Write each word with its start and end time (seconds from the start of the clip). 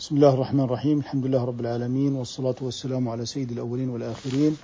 بسم 0.00 0.16
الله 0.16 0.34
الرحمن 0.34 0.60
الرحيم 0.60 0.98
الحمد 0.98 1.26
لله 1.26 1.44
رب 1.44 1.60
العالمين 1.60 2.14
والصلاة 2.14 2.54
والسلام 2.62 3.08
على 3.08 3.26
سيد 3.26 3.50
الأولين 3.52 3.88
والآخرين 3.90 4.56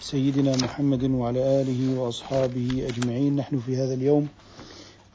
سيدنا 0.00 0.56
محمد 0.56 1.04
وعلى 1.10 1.60
آله 1.60 2.00
وأصحابه 2.00 2.88
أجمعين 2.88 3.36
نحن 3.36 3.58
في 3.58 3.76
هذا 3.76 3.94
اليوم 3.94 4.28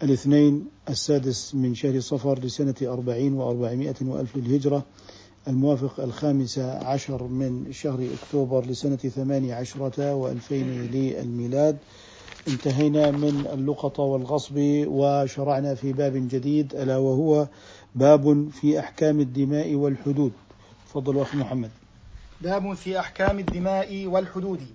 الاثنين 0.04 0.66
السادس 0.90 1.56
من 1.56 1.76
شهر 1.76 2.00
صفر 2.00 2.40
لسنة 2.40 2.76
أربعين 2.84 3.34
وأربعمائة 3.34 3.96
وألف 4.02 4.38
للهجرة 4.38 4.84
الموافق 5.48 6.00
الخامس 6.00 6.60
عشر 6.60 7.24
من 7.24 7.72
شهر 7.72 8.08
أكتوبر 8.24 8.66
لسنة 8.66 8.96
ثمانية 8.96 9.54
عشرة 9.56 10.16
وألفين 10.16 10.68
للميلاد 10.92 11.78
انتهينا 12.48 13.12
من 13.12 13.46
اللقطة 13.54 14.04
والغصب 14.04 14.56
وشرعنا 14.88 15.76
في 15.76 15.94
باب 15.94 16.28
جديد 16.28 16.76
ألا 16.76 16.98
وهو 16.98 17.48
باب 17.96 18.50
في 18.50 18.80
أحكام 18.80 19.20
الدماء 19.20 19.76
والحدود. 19.76 20.32
تفضل 20.90 21.22
أخي 21.22 21.38
محمد. 21.38 21.72
باب 22.42 22.74
في 22.74 23.00
أحكام 23.00 23.40
الدماء 23.40 24.06
والحدود. 24.06 24.68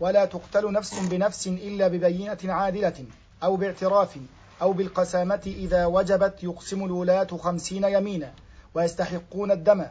ولا 0.00 0.24
تقتل 0.24 0.72
نفس 0.72 0.98
بنفس 0.98 1.46
إلا 1.46 1.88
ببينة 1.88 2.38
عادلة 2.44 3.04
أو 3.42 3.56
باعتراف 3.56 4.18
أو 4.62 4.72
بالقسامة 4.72 5.42
إذا 5.46 5.86
وجبت 5.86 6.34
يقسم 6.42 6.84
الولاة 6.84 7.26
خمسين 7.26 7.84
يمينا 7.84 8.32
ويستحقون 8.74 9.50
الدم. 9.50 9.84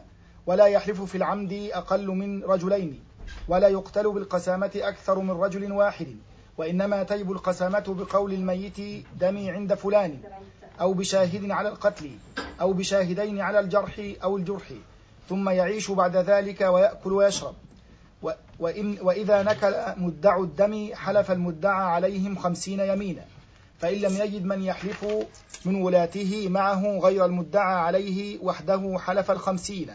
ولا 0.46 0.66
يحلف 0.66 1.02
في 1.02 1.14
العمد 1.14 1.52
أقل 1.72 2.06
من 2.06 2.44
رجلين. 2.44 3.00
ولا 3.48 3.68
يقتل 3.68 4.12
بالقسامة 4.12 4.70
أكثر 4.76 5.18
من 5.18 5.30
رجل 5.30 5.72
واحد. 5.72 6.16
وإنما 6.58 7.02
تجب 7.02 7.32
القسامة 7.32 7.84
بقول 7.88 8.32
الميت 8.32 9.06
دمي 9.20 9.50
عند 9.50 9.74
فلان. 9.74 10.18
أو 10.80 10.92
بشاهد 10.92 11.50
على 11.50 11.68
القتل 11.68 12.10
أو 12.60 12.72
بشاهدين 12.72 13.40
على 13.40 13.60
الجرح 13.60 14.00
أو 14.22 14.36
الجرح 14.36 14.72
ثم 15.28 15.48
يعيش 15.48 15.90
بعد 15.90 16.16
ذلك 16.16 16.60
ويأكل 16.60 17.12
ويشرب. 17.12 17.54
وإن 18.58 18.98
وإذا 19.02 19.42
نكل 19.42 19.74
مدع 19.96 20.38
الدم 20.38 20.90
حلف 20.94 21.30
المدعى 21.30 21.84
عليهم 21.84 22.36
خمسين 22.36 22.80
يمينا. 22.80 23.24
فإن 23.78 23.98
لم 23.98 24.16
يجد 24.16 24.44
من 24.44 24.62
يحلف 24.62 25.06
من 25.64 25.82
ولاته 25.82 26.48
معه 26.48 26.98
غير 26.98 27.24
المدعى 27.24 27.74
عليه 27.74 28.38
وحده 28.42 28.96
حلف 28.98 29.30
الخمسين. 29.30 29.90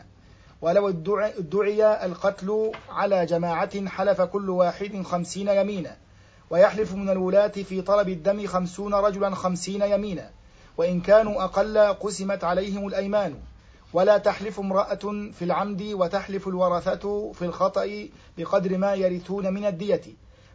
ولو 0.61 0.89
ادعي 0.89 2.05
القتل 2.05 2.71
على 2.89 3.25
جماعة 3.25 3.87
حلف 3.87 4.21
كل 4.21 4.49
واحد 4.49 5.01
خمسين 5.01 5.47
يمينا. 5.47 5.97
ويحلف 6.49 6.93
من 6.93 7.09
الولاة 7.09 7.47
في 7.47 7.81
طلب 7.81 8.09
الدم 8.09 8.47
خمسون 8.47 8.93
رجلا 8.93 9.35
خمسين 9.35 9.81
يمينا. 9.81 10.29
وإن 10.77 11.01
كانوا 11.01 11.43
أقل 11.43 11.77
قسمت 11.77 12.43
عليهم 12.43 12.87
الأيمان. 12.87 13.35
ولا 13.93 14.17
تحلف 14.17 14.59
امرأة 14.59 15.31
في 15.33 15.41
العمد 15.41 15.81
وتحلف 15.81 16.47
الورثة 16.47 17.31
في 17.31 17.45
الخطأ 17.45 18.07
بقدر 18.37 18.77
ما 18.77 18.93
يرثون 18.93 19.53
من 19.53 19.65
الدية 19.65 20.01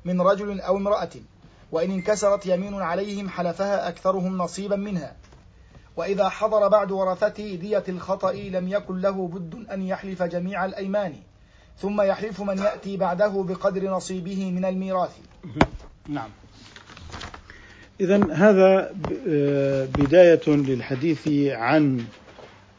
من 0.05 0.21
رجل 0.21 0.61
أو 0.61 0.77
امرأة. 0.77 1.11
وإن 1.73 1.91
انكسرت 1.91 2.47
يمين 2.47 2.75
عليهم 2.75 3.29
حلفها 3.29 3.89
أكثرهم 3.89 4.39
نصيبا 4.39 4.77
منها. 4.77 5.17
وإذا 5.97 6.29
حضر 6.29 6.69
بعد 6.69 6.91
ورثته 6.91 7.55
دية 7.55 7.85
الخطأ 7.89 8.33
لم 8.33 8.69
يكن 8.69 9.01
له 9.01 9.29
بد 9.29 9.71
أن 9.71 9.83
يحلف 9.83 10.23
جميع 10.23 10.65
الأيمان. 10.65 11.15
ثم 11.79 12.01
يحلف 12.01 12.41
من 12.41 12.59
يأتي 12.59 12.97
بعده 12.97 13.45
بقدر 13.49 13.91
نصيبه 13.91 14.51
من 14.51 14.65
الميراث. 14.65 15.17
نعم. 16.09 16.31
إذا 18.01 18.33
هذا 18.33 18.95
آه، 19.29 19.85
بداية 19.85 20.41
للحديث 20.47 21.29
عن 21.53 22.05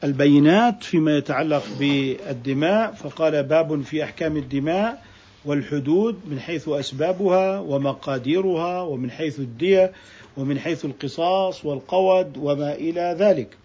البينات 0.04 0.84
فيما 0.84 1.18
يتعلق 1.18 1.64
بالدماء 1.80 2.92
فقال 2.92 3.44
باب 3.44 3.82
في 3.82 4.04
أحكام 4.04 4.38
الدماء 4.38 5.04
والحدود 5.46 6.20
من 6.26 6.40
حيث 6.40 6.70
أسبابها 6.70 7.60
ومقاديرها 7.60 8.82
ومن 8.82 9.12
حيث 9.12 9.40
الدية 9.40 9.92
ومن 10.38 10.60
حيث 10.60 10.86
القصاص 10.86 11.66
والقود 11.66 12.38
وما 12.38 12.74
إلى 12.74 13.16
ذلك. 13.20 13.58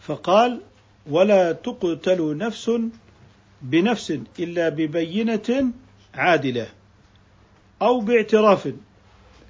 فقال 0.00 0.60
ولا 1.10 1.52
تقتل 1.52 2.36
نفس 2.36 2.70
بنفس 3.62 4.18
إلا 4.38 4.68
ببينة 4.68 5.72
عادلة 6.14 6.66
أو 7.82 8.00
باعتراف. 8.00 8.72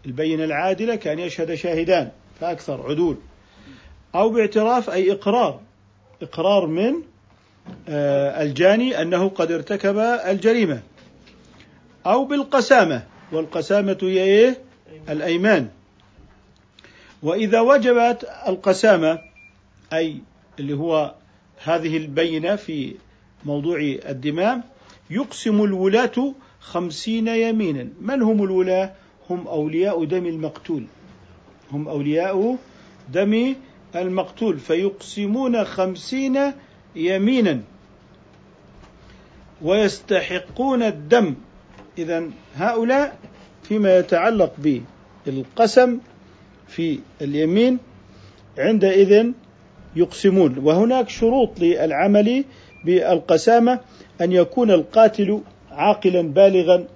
البينة 0.06 0.44
العادلة 0.44 0.94
كان 0.94 1.18
يشهد 1.18 1.54
شاهدان 1.54 2.10
فأكثر 2.40 2.90
عدول. 2.90 3.16
أو 4.14 4.30
باعتراف 4.30 4.90
أي 4.90 5.12
إقرار. 5.12 5.60
إقرار 6.22 6.66
من 6.66 6.94
آه، 7.88 8.42
الجاني 8.42 9.02
أنه 9.02 9.28
قد 9.28 9.52
ارتكب 9.52 9.98
الجريمة. 9.98 10.82
أو 12.06 12.24
بالقسامة. 12.24 13.02
والقسامة 13.32 13.98
هي 14.02 14.22
إيه؟ 14.22 14.58
الأيمان. 15.08 15.68
وإذا 17.22 17.60
وجبت 17.60 18.30
القسامة 18.48 19.18
أي 19.92 20.16
اللي 20.58 20.74
هو 20.74 21.14
هذه 21.64 21.96
البينة 21.96 22.56
في 22.56 22.94
موضوع 23.44 23.78
الدماء 24.08 24.60
يقسم 25.10 25.64
الولاة 25.64 26.34
خمسين 26.60 27.28
يمينا. 27.28 27.88
من 28.00 28.22
هم 28.22 28.44
الولاة؟ 28.44 28.92
هم 29.32 29.48
أولياء 29.48 30.04
دم 30.04 30.26
المقتول. 30.26 30.84
هم 31.72 31.88
أولياء 31.88 32.56
دم 33.12 33.54
المقتول. 33.96 34.58
فيقسمون 34.58 35.64
خمسين 35.64 36.38
يمينا. 36.96 37.60
ويستحقون 39.62 40.82
الدم. 40.82 41.34
إذا 41.98 42.30
هؤلاء 42.54 43.18
فيما 43.62 43.98
يتعلق 43.98 44.52
بالقسم 45.26 45.98
في 46.68 46.98
اليمين 47.22 47.78
عندئذ 48.58 49.32
يقسمون. 49.96 50.58
وهناك 50.58 51.08
شروط 51.08 51.60
للعمل 51.60 52.44
بالقسامة. 52.84 53.80
أن 54.20 54.32
يكون 54.32 54.70
القاتل 54.70 55.40
عاقلا 55.70 56.22
بالغا 56.22 56.86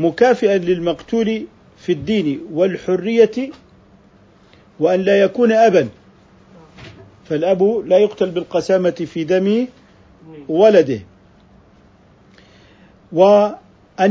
مكافئا 0.00 0.58
للمقتول 0.58 1.46
في 1.76 1.92
الدين 1.92 2.40
والحرية 2.52 3.50
وأن 4.80 5.00
لا 5.00 5.20
يكون 5.20 5.52
أبا. 5.52 5.88
فالأب 7.24 7.62
لا 7.86 7.98
يقتل 7.98 8.30
بالقسامة 8.30 8.90
في 8.90 9.24
دم 9.24 9.66
ولده. 10.48 11.00
وأن 13.12 13.58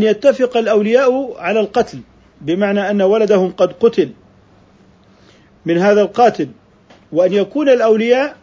يتفق 0.03 0.57
الأولياء 0.57 1.37
على 1.37 1.59
القتل 1.59 1.99
بمعنى 2.41 2.89
أن 2.89 3.01
ولدهم 3.01 3.51
قد 3.51 3.73
قتل 3.73 4.09
من 5.65 5.77
هذا 5.77 6.01
القاتل 6.01 6.49
وأن 7.11 7.33
يكون 7.33 7.69
الأولياء 7.69 8.37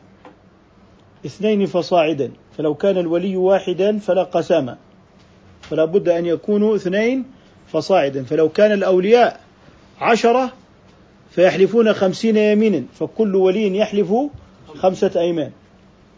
اثنين 1.27 1.67
فصاعدا. 1.67 2.31
فلو 2.59 2.75
كان 2.75 2.99
الولي 2.99 3.37
واحدا 3.37 3.99
فلا 3.99 4.23
قسامة. 4.23 4.77
فلا 5.63 5.85
بد 5.85 6.09
أن 6.09 6.27
يكونوا 6.27 6.77
اثنين 6.77 7.36
فصاعدا. 7.73 8.25
فلو 8.25 8.49
كان 8.49 8.73
الأولياء 8.73 9.41
عشرة 10.01 10.53
فيحلفون 11.31 11.93
خمسين 11.93 12.37
يمينا 12.37 12.85
فكل 12.95 13.37
ولي 13.37 13.77
يحلف 13.77 14.13
خمسة 14.75 15.21
أيمان. 15.21 15.51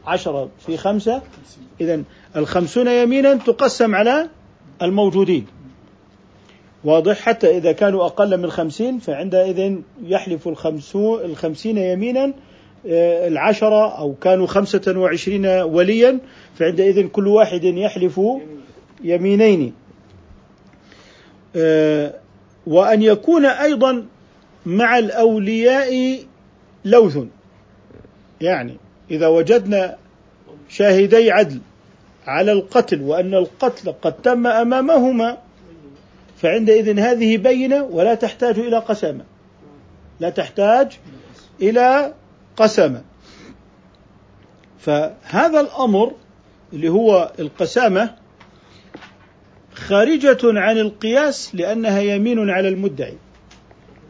عشرة 0.06 0.48
في 0.66 0.76
خمسة 0.76 1.22
إذا 1.80 2.02
الخمسون 2.36 2.88
يمينا 2.88 3.34
تقسم 3.34 3.94
على 3.94 4.28
الموجودين. 4.82 5.46
واضح؟ 6.84 7.20
حتى 7.20 7.56
إذا 7.56 7.72
كانوا 7.72 8.06
أقل 8.06 8.36
من 8.40 8.50
خمسين 8.50 8.98
فعندئذ 8.98 9.78
يحلف 10.02 10.48
الخمسون 10.48 11.20
الخمسين 11.20 11.78
يمينا 11.78 12.32
آه، 12.86 13.28
العشرة 13.28 13.98
أو 13.98 14.14
كانوا 14.14 14.46
خمسة 14.46 14.94
وعشرين 14.96 15.46
وليا 15.46 16.18
فعندئذ 16.54 17.06
كل 17.08 17.28
واحد 17.28 17.64
يحلف 17.64 18.20
يمينين. 19.04 19.74
وأن 22.66 23.02
يكون 23.02 23.46
أيضا 23.46 24.06
مع 24.66 24.98
الأولياء 24.98 26.18
لوث. 26.84 27.18
يعني 28.40 28.76
إذا 29.10 29.26
وجدنا 29.26 29.96
شاهدي 30.68 31.30
عدل 31.30 31.60
على 32.26 32.52
القتل 32.52 33.02
وأن 33.02 33.34
القتل 33.34 33.92
قد 34.02 34.12
تم 34.12 34.46
أمامهما 34.46 35.38
فعندئذ 36.36 36.98
هذه 36.98 37.36
بينة 37.36 37.82
ولا 37.84 38.14
تحتاج 38.14 38.58
إلى 38.58 38.78
قسامة. 38.78 39.24
لا 40.20 40.30
تحتاج 40.30 40.98
إلى 41.62 42.14
قسامة. 42.56 43.02
فهذا 44.78 45.60
الأمر 45.60 46.12
اللي 46.72 46.88
هو 46.88 47.32
القسامة 47.38 48.14
خارجة 49.78 50.38
عن 50.42 50.78
القياس 50.78 51.54
لأنها 51.54 52.00
يمين 52.00 52.50
على 52.50 52.68
المدعي. 52.68 53.14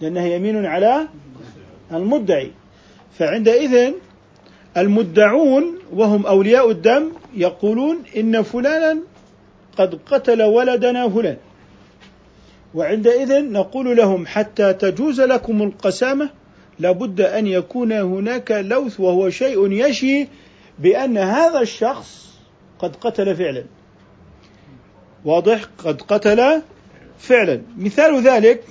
لأنها 0.01 0.27
يمين 0.27 0.67
على 0.67 1.09
المدعي. 1.93 2.51
فعندئذ 3.19 3.93
المدعون 4.77 5.79
وهم 5.93 6.27
أولياء 6.27 6.71
الدم 6.71 7.13
يقولون 7.37 8.03
إن 8.17 8.43
فلانا 8.43 8.99
قد 9.79 9.99
قتل 10.07 10.43
ولدنا 10.43 11.09
فلان. 11.09 11.37
وعندئذ 12.75 13.53
نقول 13.53 13.97
لهم 13.97 14.27
حتى 14.27 14.73
تجوز 14.73 15.21
لكم 15.21 15.63
القسامة 15.63 16.31
لابد 16.79 17.21
أن 17.21 17.47
يكون 17.47 17.93
هناك 17.93 18.51
لوث 18.51 19.01
وهو 19.01 19.31
شيء 19.31 19.73
يشي 19.73 20.29
بأن 20.79 21.19
هذا 21.19 21.61
الشخص 21.61 22.29
قد 22.79 22.97
قتل 22.97 23.37
فعلا. 23.37 23.65
واضح 25.25 25.63
قد 25.79 26.03
قتل 26.03 26.63
فعلا. 27.19 27.63
مثال 27.77 28.23
ذلك 28.23 28.65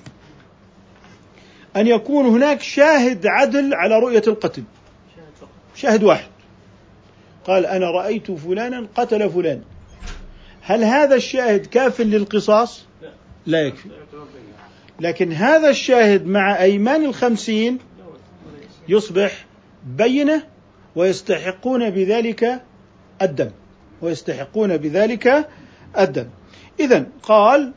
أن 1.76 1.88
يكون 1.88 2.26
هناك 2.26 2.62
شاهد 2.62 3.28
عدل 3.28 3.74
على 3.74 4.00
رؤية 4.00 4.24
القتل. 4.28 4.64
شاهد 5.76 6.04
واحد. 6.04 6.28
قال 7.46 7.66
أنا 7.66 7.92
رأيت 7.92 8.32
فلانا 8.32 8.88
قتل 8.96 9.30
فلان. 9.30 9.62
هل 10.62 10.84
هذا 10.84 11.16
الشاهد 11.16 11.66
كاف 11.66 12.02
للقصاص؟ 12.02 12.86
لا 13.46 13.62
يكفي. 13.62 13.90
لكن 15.00 15.34
هذا 15.34 15.70
الشاهد 15.70 16.26
مع 16.26 16.62
أيمان 16.62 17.06
الخمسين 17.06 17.78
يصبح 18.90 19.46
بينة 19.86 20.44
ويستحقون 20.96 21.90
بذلك 21.90 22.62
الدم 23.22 23.52
ويستحقون 24.02 24.78
بذلك 24.78 25.50
الدم 26.00 26.30
إذا 26.80 27.06
قال 27.24 27.74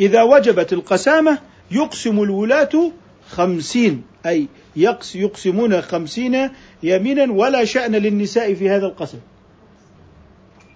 إذا 0.00 0.22
وجبت 0.22 0.72
القسامة 0.72 1.38
يقسم 1.70 2.22
الولاة 2.22 2.92
خمسين 3.30 4.02
أي 4.26 4.48
يقس 4.76 5.16
يقسمون 5.16 5.80
خمسين 5.80 6.50
يمينا 6.82 7.32
ولا 7.32 7.64
شأن 7.64 7.92
للنساء 7.92 8.54
في 8.54 8.70
هذا 8.70 8.86
القسم. 8.86 9.18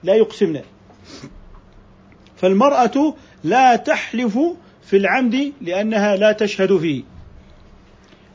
لا 0.03 0.15
يقسمن. 0.15 0.63
فالمرأة 2.37 3.15
لا 3.45 3.77
تحلف 3.77 4.39
في 4.83 4.97
العمد 4.97 5.53
لأنها 5.61 6.17
لا 6.17 6.33
تشهد 6.33 6.77
فيه. 6.77 7.03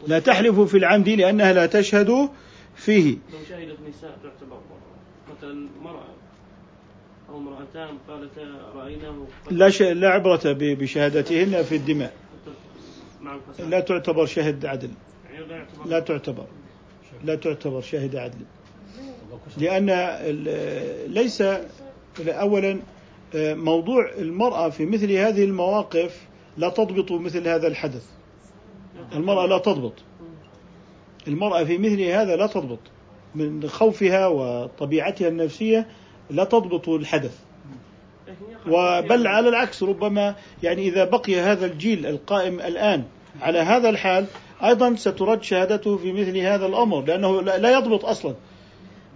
لا 0.07 0.19
تحلف 0.19 0.59
في 0.59 0.77
العمد 0.77 1.09
لأنها 1.09 1.53
لا 1.53 1.65
تشهد 1.65 2.29
فيه. 2.75 3.11
لو 3.11 3.39
شهدت 3.49 3.77
نساء 3.89 4.17
تعتبر 4.23 4.59
مثلا 5.37 5.67
مرأة 5.81 6.18
أو 7.29 7.37
امرأتان 7.37 7.97
قالتا 8.07 8.41
رأيناه 8.75 9.27
لا 9.51 9.69
ش... 9.69 9.81
لا 9.81 10.09
عبرة 10.09 10.41
بشهادتهن 10.53 11.63
في 11.63 11.75
الدماء. 11.75 12.13
لا 13.59 13.79
تعتبر 13.79 14.25
شاهد 14.25 14.65
عدل. 14.65 14.89
يعني 15.33 15.65
لا 15.85 15.99
تعتبر. 15.99 16.45
لا 17.23 17.35
تعتبر 17.35 17.81
شاهد 17.81 18.15
عدل. 18.15 18.45
لأن 19.57 19.89
ليس 21.07 21.43
أولا 22.19 22.79
موضوع 23.35 24.11
المرأة 24.17 24.69
في 24.69 24.85
مثل 24.85 25.11
هذه 25.11 25.43
المواقف 25.43 26.27
لا 26.57 26.69
تضبط 26.69 27.11
مثل 27.11 27.47
هذا 27.47 27.67
الحدث. 27.67 28.05
المرأة 29.15 29.45
لا 29.45 29.57
تضبط. 29.57 29.93
المرأة 31.27 31.63
في 31.63 31.77
مثل 31.77 32.01
هذا 32.01 32.35
لا 32.35 32.47
تضبط. 32.47 32.79
من 33.35 33.67
خوفها 33.67 34.27
وطبيعتها 34.27 35.27
النفسية 35.27 35.87
لا 36.29 36.43
تضبط 36.43 36.89
الحدث. 36.89 37.31
وبل 38.67 39.27
على 39.27 39.49
العكس 39.49 39.83
ربما 39.83 40.35
يعني 40.63 40.87
إذا 40.87 41.03
بقي 41.05 41.39
هذا 41.39 41.65
الجيل 41.65 42.05
القائم 42.05 42.59
الآن 42.59 43.03
على 43.41 43.59
هذا 43.59 43.89
الحال 43.89 44.25
أيضا 44.63 44.95
سترد 44.95 45.43
شهادته 45.43 45.97
في 45.97 46.11
مثل 46.13 46.37
هذا 46.37 46.65
الأمر 46.65 47.01
لأنه 47.05 47.41
لا 47.41 47.77
يضبط 47.77 48.05
أصلا. 48.05 48.33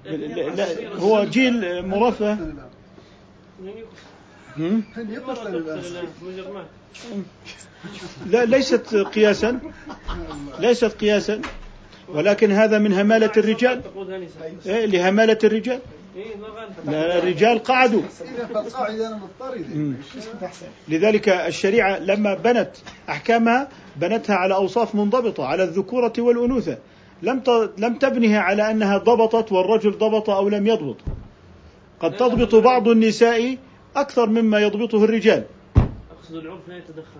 لا- 0.05 0.15
لا- 0.55 0.97
هو 0.97 1.23
جيل 1.25 1.85
مرفه. 1.87 2.37
لا 8.25 8.45
ليست 8.45 8.95
قياسا. 8.95 9.59
ليست 10.59 10.85
قياسا. 10.85 11.41
ولكن 12.09 12.51
هذا 12.51 12.79
من 12.79 12.93
همالة 12.93 13.31
الرجال. 13.37 13.81
إيه 14.65 14.85
لهمالة 14.85 15.37
الرجال. 15.43 15.79
إيه 16.15 17.19
الرجال 17.19 17.59
قعدوا. 17.63 18.01
اسمه 20.17 20.45
أحسن 20.45 20.65
لذلك 20.87 21.29
الشريعة 21.29 21.99
لما 21.99 22.33
بنت 22.33 22.69
أحكامها 23.09 23.67
بنتها 23.95 24.35
على 24.35 24.53
أوصاف 24.55 24.95
منضبطة 24.95 25.45
على 25.45 25.63
الذكورة 25.63 26.13
والأنوثة. 26.19 26.77
لم 27.21 27.39
ت- 27.39 27.71
لم 27.77 27.93
تبنها 27.95 28.39
على 28.39 28.71
أنها 28.71 28.97
ضبطت 28.97 29.51
والرجل 29.51 29.91
ضبط 29.91 30.29
أو 30.29 30.49
لم 30.49 30.67
يضبط. 30.67 30.97
قد 31.99 32.15
تضبط 32.15 32.55
بعض 32.55 32.87
النساء 32.87 33.57
أكثر 33.95 34.29
مما 34.29 34.59
يضبطه 34.59 35.03
الرجال. 35.03 35.43
أقصد 35.77 36.35
العرف 36.35 36.67
لا 36.67 36.77
يتدخل 36.77 37.19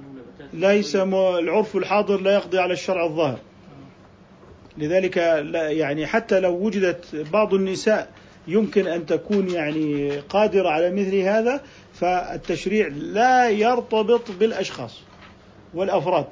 ليس 0.54 0.96
العرف 0.96 1.76
الحاضر 1.76 2.22
لا 2.22 2.34
يقضي 2.34 2.60
على 2.60 2.74
الشرع 2.74 3.06
الظاهر. 3.06 3.38
لذلك 4.78 5.18
لا 5.44 5.70
يعني 5.70 6.08
حتى 6.08 6.40
لو 6.40 6.54
وجدت 6.66 7.16
بعض 7.34 7.54
النساء 7.54 8.10
يمكن 8.48 8.88
أن 8.88 9.06
تكون 9.06 9.50
يعني 9.50 10.18
قادرة 10.20 10.70
على 10.70 10.92
مثل 10.92 11.16
هذا 11.16 11.62
فالتشريع 11.94 12.88
لا 12.88 13.50
يرتبط 13.50 14.32
بالأشخاص 14.32 15.02
والأفراد. 15.74 16.26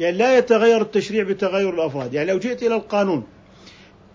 يعني 0.00 0.16
لا 0.16 0.38
يتغير 0.38 0.80
التشريع 0.80 1.24
بتغير 1.24 1.74
الأفراد. 1.74 2.14
يعني 2.14 2.30
لو 2.30 2.38
جئت 2.38 2.62
إلى 2.62 2.74
القانون 2.74 3.24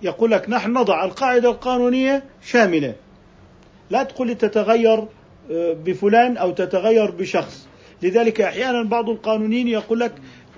يقول 0.02 0.32
لك 0.32 0.50
نحن 0.50 0.74
نضع 0.74 1.06
القاعدة 1.06 1.50
القانونية 1.50 2.24
شاملة. 2.42 2.96
لا 3.90 4.04
تقول 4.04 4.28
لي 4.28 4.36
تتغير 4.36 5.06
آه، 5.52 5.74
بفلان 5.74 6.38
أو 6.38 6.52
تتغير 6.52 7.12
بشخص. 7.12 7.68
لذلك 8.04 8.42
أحيانا 8.42 8.84
بعض 8.84 9.10
القانونيين 9.10 9.68
يقول 9.68 10.00
لك 10.00 10.12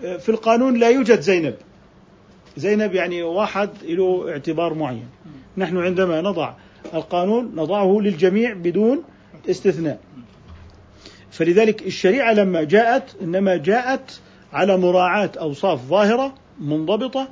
آه، 0.03 0.17
في 0.17 0.29
القانون 0.29 0.77
لا 0.77 0.89
يوجد 0.89 1.19
زينب. 1.19 1.55
زينب 2.57 2.95
يعني 2.95 3.23
واحد 3.23 3.69
له 3.83 4.31
اعتبار 4.31 4.73
معين. 4.73 5.07
نحن 5.57 5.77
عندما 5.77 6.21
نضع 6.21 6.53
القانون 6.93 7.51
نضعه 7.55 7.99
للجميع 8.01 8.53
بدون 8.53 9.03
استثناء. 9.49 9.99
فلذلك 11.31 11.87
الشريعة 11.87 12.33
لما 12.33 12.63
جاءت 12.63 13.15
إنما 13.21 13.57
جاءت 13.57 14.19
على 14.53 14.77
مراعاة 14.77 15.31
أوصاف 15.39 15.81
ظاهرة 15.81 16.33
منضبطة 16.59 17.27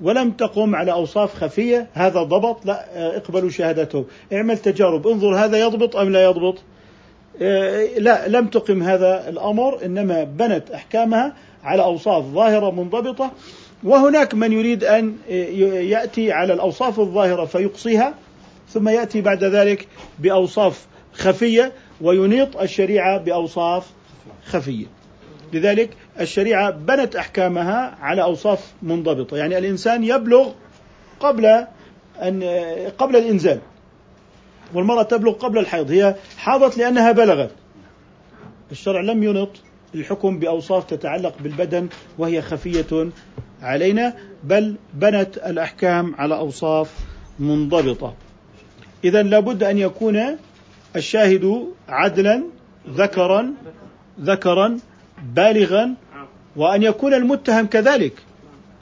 ولم 0.00 0.30
تقم 0.30 0.76
على 0.76 0.92
أوصاف 0.92 1.34
خفية 1.34 1.88
هذا 1.92 2.22
ضبط 2.22 2.66
لا 2.66 2.86
آه، 2.94 3.16
اقبلوا 3.16 3.50
شهادته. 3.50 4.04
اعمل 4.32 4.58
تجارب 4.58 5.06
انظر 5.06 5.34
هذا 5.34 5.58
يضبط 5.58 5.96
أم 5.96 6.12
لا 6.12 6.24
يضبط. 6.24 6.58
آه، 7.42 7.98
لا 7.98 8.28
لم 8.28 8.46
تقم 8.46 8.82
هذا 8.82 9.28
الأمر 9.28 9.84
إنما 9.84 10.24
بنت 10.24 10.70
أحكامها 10.70 11.32
على 11.64 11.82
أوصاف 11.82 12.24
ظاهرة 12.24 12.70
منضبطة. 12.70 13.30
وهناك 13.84 14.34
من 14.34 14.52
يريد 14.52 14.84
أن 14.84 15.16
يأتي 15.88 16.32
على 16.32 16.52
الأوصاف 16.52 17.00
الظاهرة 17.00 17.44
فيقصيها. 17.44 18.14
ثم 18.74 18.88
يأتي 18.88 19.20
بعد 19.20 19.44
ذلك 19.44 19.88
بأوصاف 20.18 20.86
خفية 21.12 21.72
وينيط 22.00 22.56
الشريعة 22.56 23.18
بأوصاف 23.18 23.90
خفية. 24.46 24.86
لذلك 25.52 25.90
الشريعة 26.20 26.70
بنت 26.70 27.16
أحكامها 27.16 27.98
على 28.00 28.22
أوصاف 28.22 28.72
منضبطة، 28.82 29.36
يعني 29.36 29.58
الإنسان 29.58 30.04
يبلغ 30.04 30.52
قبل 31.20 31.66
أن 32.22 32.42
قبل 32.98 33.16
الإنزال. 33.16 33.60
والمرأة 34.74 35.02
تبلغ 35.02 35.32
قبل 35.32 35.58
الحيض، 35.58 35.90
هي 35.90 36.14
حاضت 36.36 36.78
لأنها 36.78 37.12
بلغت. 37.12 37.50
الشرع 38.72 39.00
لم 39.00 39.22
ينط 39.22 39.50
الحكم 39.94 40.38
بأوصاف 40.38 40.84
تتعلق 40.84 41.34
بالبدن 41.40 41.88
وهي 42.18 42.42
خفية 42.42 43.10
علينا 43.62 44.14
بل 44.44 44.76
بنت 44.94 45.36
الأحكام 45.36 46.14
على 46.14 46.36
أوصاف 46.36 46.90
منضبطة. 47.38 48.14
إذا 49.04 49.22
لابد 49.22 49.62
أن 49.62 49.78
يكون 49.78 50.36
الشاهد 50.96 51.66
عدلا 51.88 52.42
ذكرا 52.88 53.54
ذكرا 54.20 54.78
بالغا 55.34 55.94
وأن 56.56 56.82
يكون 56.82 57.14
المتهم 57.14 57.66
كذلك. 57.66 58.12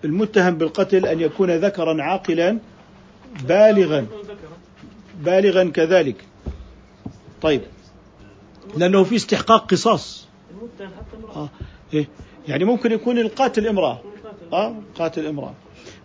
المتهم 0.04 0.54
بالقتل 0.58 1.06
أن 1.06 1.20
يكون 1.20 1.50
ذكرا 1.50 2.02
عاقلا 2.02 2.58
بالغا 3.48 4.06
بالغا 5.20 5.64
كذلك. 5.64 6.16
طيب 7.42 7.60
لأنه 8.76 9.04
في 9.04 9.16
استحقاق 9.16 9.70
قصاص. 9.70 10.28
امرأة 10.80 11.36
آه. 11.36 11.48
إيه؟ 11.94 12.08
يعني 12.48 12.64
ممكن 12.64 12.92
يكون 12.92 13.18
القاتل. 13.18 13.78
قاتل. 13.78 13.98
آه 14.52 14.74
قاتل 14.98 15.26
امرأة 15.26 15.54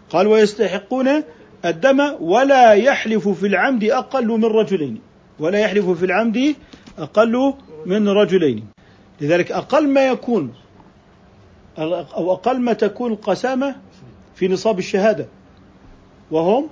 قال 0.10 0.28
ويستحقون 0.28 1.24
الدم 1.66 2.00
ولا 2.20 2.74
يحلف 2.74 3.28
في 3.28 3.48
العمد 3.48 3.84
أقل 3.84 4.28
من 4.28 4.46
رجلين. 4.46 5.02
ولا 5.40 5.60
يحلف 5.60 5.90
في 5.90 6.06
العمد 6.06 6.56
أقل 7.00 7.54
من 7.86 8.10
رجلين. 8.10 8.66
لذلك 9.22 9.52
أقل 9.52 9.88
ما 9.88 10.08
يكون 10.08 10.54
أو 11.78 12.34
أقل 12.34 12.60
ما 12.60 12.74
تكون 12.74 13.12
القسامة 13.12 13.76
في 14.36 14.48
نصاب 14.48 14.80
الشهادة 14.80 15.28
وهم 16.32 16.70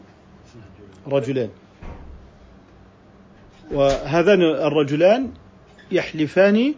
رجلان. 1.08 1.50
وهذان 3.72 4.42
الرجلان 4.42 5.32
يحلفان 5.92 6.74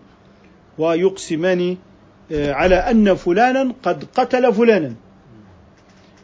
ويقسمان 0.77 1.77
آه، 2.31 2.53
على 2.53 2.75
أن 2.75 3.15
فلانا 3.15 3.73
قد 3.83 4.03
قتل 4.15 4.53
فلانا. 4.53 4.93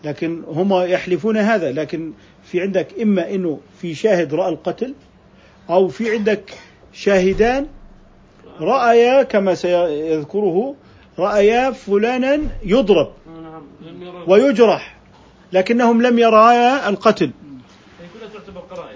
لكن 0.03 0.43
هما 0.47 0.85
يحلفون 0.85 1.37
هذا 1.37 1.71
لكن 1.71 2.13
في 2.43 2.61
عندك 2.61 2.87
إما 3.01 3.29
أنه 3.35 3.59
في 3.81 3.95
شاهد 3.95 4.33
رأى 4.33 4.49
القتل 4.49 4.93
أو 5.69 5.87
في 5.87 6.11
عندك 6.11 6.53
شاهدان 6.93 7.67
رأيا 8.59 9.23
كما 9.23 9.55
سيذكره 9.55 10.75
رأيا 11.19 11.71
فلانا 11.71 12.41
يضرب 12.63 13.13
ويجرح 14.27 14.97
لكنهم 15.53 16.01
لم 16.01 16.19
يرايا 16.19 16.89
القتل. 16.89 17.31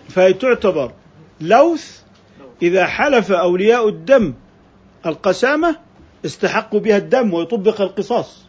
فتعتبر 0.09 0.91
لوث 1.41 2.01
إذا 2.61 2.85
حلف 2.85 3.31
أولياء 3.31 3.89
الدم 3.89 4.33
القسامة 5.05 5.75
استحقوا 6.25 6.79
بها 6.79 6.97
الدم 6.97 7.33
ويطبق 7.33 7.81
القصاص. 7.81 8.45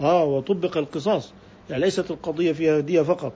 آه 0.00 0.24
وطبق 0.24 0.76
القصاص. 0.76 1.32
يعني 1.70 1.82
ليست 1.84 2.10
القضية 2.10 2.52
فيها 2.52 2.80
دية 2.80 3.02
فقط. 3.02 3.32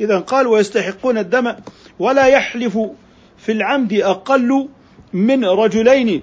إذا 0.00 0.18
قال 0.18 0.46
ويستحقون 0.46 1.18
الدم 1.18 1.54
ولا 1.98 2.26
يحلف 2.26 2.78
في 3.38 3.52
العمد 3.52 3.92
أقل 3.92 4.68
من 5.12 5.44
رجلين 5.44 6.22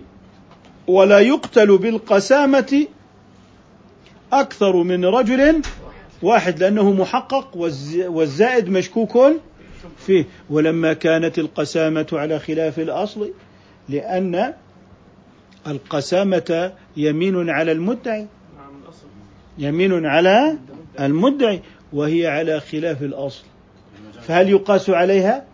ولا 0.87 1.19
يقتل 1.19 1.77
بالقسامة 1.77 2.87
أكثر 4.33 4.75
من 4.83 5.05
رجل 5.05 5.61
واحد 6.21 6.59
لأنه 6.59 6.91
محقق 6.93 7.51
والز- 7.57 8.05
والزائد 8.07 8.69
مشكوك 8.69 9.17
فيه. 10.05 10.25
ولما 10.49 10.93
كانت 10.93 11.39
القسامة 11.39 12.07
على 12.13 12.39
خلاف 12.39 12.79
الأصل 12.79 13.31
لأن 13.89 14.53
القسامة 15.67 16.71
يمين 16.97 17.49
على 17.49 17.71
المدعي. 17.71 18.27
يمين 19.57 20.05
على 20.05 20.57
المدعي 21.06 21.62
وهي 21.94 22.27
على 22.27 22.60
خلاف 22.60 23.03
الأصل. 23.03 23.44
فهل 24.22 24.50
يقاس 24.50 24.89
عليها؟ 24.89 25.46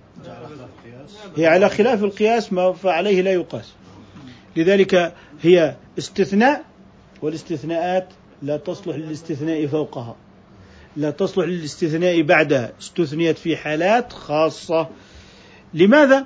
هي 1.38 1.48
على 1.48 1.70
خلاف 1.70 2.04
القياس 2.04 2.54
ما 2.54 2.74
فعليه 2.74 3.22
لا 3.22 3.32
يقاس. 3.32 3.74
لذلك 4.56 5.14
هي 5.42 5.75
استثناء 5.98 6.64
والاستثناءات 7.22 8.08
لا 8.42 8.58
تصلح 8.58 8.96
للاستثناء 8.96 9.68
فوقها. 9.68 10.16
لا 10.98 11.12
تصلح 11.12 11.46
للاستثناء 11.46 12.22
بعدها 12.22 12.72
استثنيت 12.82 13.38
في 13.38 13.58
حالات 13.58 14.14
خاصة. 14.14 14.90
لماذا؟ 15.74 16.25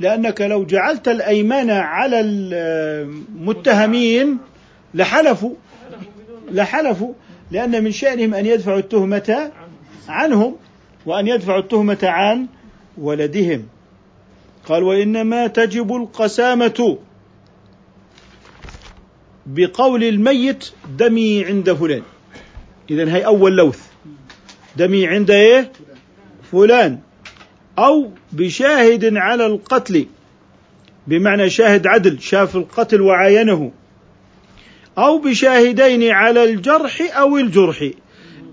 لأنك 0.00 0.40
لو 0.40 0.64
جعلت 0.64 1.08
الأيمان 1.08 1.70
على 1.70 2.20
المتهمين 3.40 4.38
لحلفوا 4.94 5.54
لحلفوا. 6.50 7.12
لأن 7.54 7.84
من 7.84 7.92
شأنهم 7.92 8.34
أن 8.34 8.46
يدفعوا 8.46 8.78
التهمة 8.78 9.52
عنهم 10.08 10.56
وأن 11.06 11.28
يدفعوا 11.28 11.60
التهمة 11.60 11.98
عن 12.02 12.46
ولدهم. 12.98 13.66
قال 14.66 14.82
وإنما 14.82 15.46
تجب 15.46 15.96
القسامة 15.96 16.98
بقول 19.46 20.04
الميت 20.04 20.70
دمي 20.98 21.44
عند 21.44 21.72
فلان. 21.72 22.02
إذا 22.90 23.14
هي 23.14 23.26
أول 23.26 23.56
لوث. 23.56 23.80
دمي 24.76 25.06
عند 25.06 25.30
إيه؟ 25.30 25.72
فلان. 26.52 26.98
أو 27.78 28.10
بشاهد 28.32 29.16
على 29.16 29.46
القتل 29.46 30.06
بمعنى 31.06 31.50
شاهد 31.50 31.86
عدل 31.86 32.20
شاف 32.20 32.56
القتل 32.56 33.00
وعاينه. 33.00 33.72
أو 34.98 35.18
بشاهدين 35.18 36.10
على 36.10 36.44
الجرح 36.44 37.18
أو 37.18 37.36
الجرح. 37.36 37.90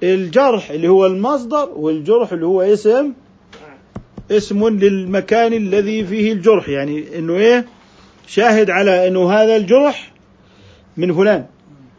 الجرح 0.03 0.69
اللي 0.69 0.87
هو 0.87 1.05
المصدر 1.05 1.69
والجرح 1.75 2.31
اللي 2.31 2.45
هو 2.45 2.61
اسم 2.61 3.13
اسم 4.31 4.67
للمكان 4.67 5.53
الذي 5.53 6.05
فيه 6.05 6.33
الجرح. 6.33 6.69
يعني 6.69 7.17
إنه 7.17 7.37
إيه؟ 7.37 7.65
شاهد 8.27 8.69
على 8.69 9.07
إنه 9.07 9.31
هذا 9.31 9.55
الجرح 9.55 10.11
من 10.97 11.13
فلان. 11.13 11.45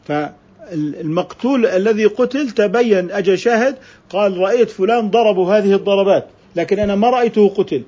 فالمقتول 0.05 1.67
الذي 1.67 2.05
قتل 2.05 2.51
تبين 2.51 3.11
اجى 3.11 3.37
شاهد 3.37 3.77
قال 4.11 4.39
رأيت 4.39 4.71
فلان 4.71 5.11
ضربه 5.11 5.59
هذه 5.59 5.75
الضربات 5.75 6.27
لكن 6.57 6.79
أنا 6.79 6.95
ما 6.95 7.11
رأيته 7.11 7.49
قتل. 7.49 7.83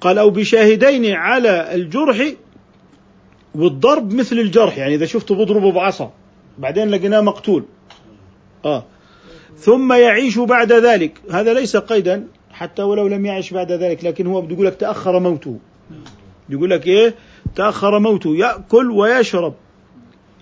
قال 0.00 0.18
أو 0.18 0.30
بشاهدين 0.30 1.12
على 1.12 1.74
الجرح 1.74 2.32
والضرب 3.54 4.14
مثل 4.14 4.38
الجرح 4.38 4.78
يعني 4.78 4.94
إذا 4.94 5.06
شفته 5.06 5.34
بضربه 5.34 5.72
بعصا. 5.72 6.12
بعدين 6.58 6.88
لقيناه 6.88 7.20
مقتول. 7.20 7.64
آه. 8.64 8.84
ثم 9.56 9.92
يعيش 9.92 10.38
بعد 10.38 10.72
ذلك. 10.72 11.20
هذا 11.30 11.54
ليس 11.54 11.76
قيدا 11.76 12.26
حتى 12.50 12.82
ولو 12.82 13.08
لم 13.08 13.26
يعش 13.26 13.52
بعد 13.52 13.72
ذلك 13.72 14.04
لكن 14.04 14.26
هو 14.26 14.40
بده 14.40 14.54
يقول 14.54 14.66
لك 14.66 14.74
تأخر 14.74 15.18
موته. 15.18 15.58
يقول 16.48 16.70
لك 16.70 16.86
إيه؟ 16.86 17.14
تأخر 17.56 17.98
موته. 17.98 18.36
يأكل 18.36 18.90
ويشرب. 18.90 19.54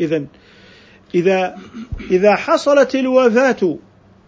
اذا 0.00 0.24
إذا 1.14 1.56
إذا 2.10 2.34
حصلت 2.34 2.94
الوفاة 2.94 3.76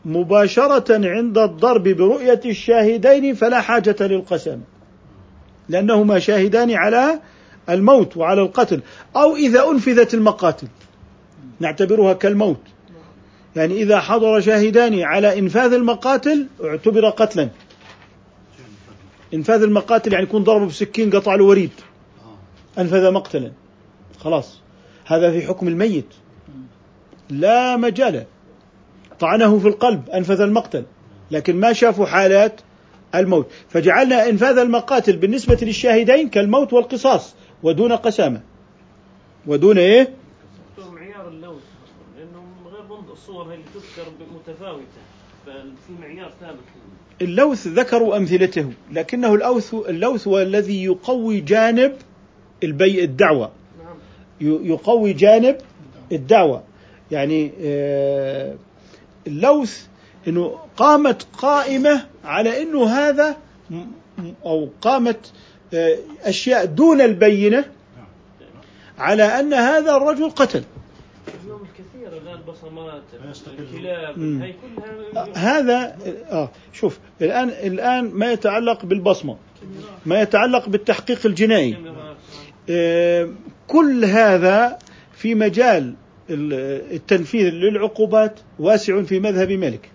مباشرة 0.05 1.09
عند 1.09 1.39
الضرب 1.39 1.89
برؤية 1.89 2.41
الشاهدين 2.47 3.35
فلا 3.35 3.61
حاجة 3.61 3.97
للقسم. 4.01 4.61
لأنهما 5.69 6.19
شاهدان 6.19 6.71
على 6.71 7.21
الموت 7.71 8.17
وعلى 8.17 8.43
القتل 8.43 8.81
أو 9.17 9.37
إذا 9.37 9.71
أنفذت 9.71 10.15
المقاتل. 10.15 10.67
نعتبرها 11.61 12.13
كالموت. 12.13 12.61
يعني 13.57 13.75
إذا 13.75 14.01
حضر 14.01 14.41
شاهدان 14.41 15.01
على 15.01 15.39
إنفاذ 15.39 15.73
المقاتل 15.73 16.47
اعتبر 16.65 17.09
قتلا. 17.09 17.49
إنفاذ 19.35 19.63
المقاتل 19.63 20.13
يعني 20.13 20.25
يكون 20.25 20.45
ضربه 20.45 20.67
بسكين 20.67 21.11
قطع 21.11 21.35
له 21.35 21.45
وريد. 21.45 21.71
أنفذ 22.79 23.11
مقتلا. 23.11 23.53
خلاص. 24.19 24.61
هذا 25.05 25.31
في 25.31 25.47
حكم 25.47 25.69
الميت. 25.69 26.07
لا 27.31 27.77
مجال. 27.77 28.25
طعنه 29.21 29.59
في 29.59 29.69
القلب 29.69 30.11
أنفذ 30.11 30.41
المقتل. 30.41 30.85
لكن 31.31 31.57
ما 31.57 31.73
شافوا 31.73 32.07
حالات 32.07 32.61
الموت. 33.15 33.51
فجعلنا 33.69 34.29
إنفاذ 34.29 34.59
المقاتل 34.59 35.17
بالنسبة 35.17 35.59
للشاهدين 35.63 36.29
كالموت 36.29 36.73
والقصاص. 36.73 37.35
ودون 37.63 37.93
قسامة. 37.93 38.41
ودون 39.47 39.79
إيه؟ 39.79 40.15
معيار 40.93 41.29
اللوث 41.29 41.63
أصلاً، 41.85 42.19
لأنه 42.19 42.45
غير 42.73 42.83
ضمن 42.83 43.13
الصور 43.13 43.45
هي 43.45 43.55
اللي 43.55 43.65
تذكر 43.75 44.11
متفاوته 44.35 45.03
ففي 45.47 45.93
معيار 46.01 46.33
ثابت. 46.41 46.59
اللوث 47.23 47.67
ذكروا 47.67 48.17
أمثلته 48.17 48.73
لكنه 48.93 49.35
اللوث 49.35 49.75
اللوث 49.75 50.29
هو 50.29 50.39
الذي 50.39 50.85
يقوي 50.85 51.41
جانب 51.41 51.97
البي 52.63 53.05
الدعوى. 53.05 53.51
نعم. 53.85 53.97
يقوي 54.67 55.13
جانب 55.13 55.57
الدعوى. 56.13 56.63
يعني 57.11 57.53
آه، 57.61 58.55
اللوث 59.27 59.87
إنه 60.29 60.59
قامت 60.77 61.27
قائمة 61.39 62.07
على 62.25 62.63
إنه 62.63 62.87
هذا 62.87 63.37
أو 64.45 64.69
قامت 64.81 65.33
آه، 65.75 65.97
أشياء 66.25 66.65
دون 66.65 67.01
البينة 67.01 67.65
على 68.99 69.23
أن 69.23 69.55
هذا 69.55 69.97
الرجل 69.97 70.31
قتل. 70.31 70.63
اليوم 71.45 71.61
الكثير 71.63 72.23
الآن 72.23 72.41
بصمات 72.49 73.03
فيستقل. 73.27 73.55
الكلاب. 73.59 74.19
هي 74.43 74.55
كلها 74.77 75.37
هذا 75.37 75.97
آه 76.31 76.51
شوف 76.73 76.99
الآن 77.23 77.49
الآن 77.49 78.05
ما 78.05 78.33
يتعلق 78.33 78.85
بالبصمة 78.85 79.37
ما 80.07 80.21
يتعلق 80.23 80.69
بالتحقيق 80.69 81.27
الجنائي. 81.27 81.77
آه، 82.71 83.29
كل 83.69 84.05
هذا 84.05 84.79
في 85.13 85.35
مجال 85.35 85.95
ال- 86.31 86.93
التنفيذ 86.95 87.45
للعقوبات 87.51 88.39
واسع 88.59 89.03
في 89.03 89.21
مذهب 89.21 89.51
مالك. 89.53 89.91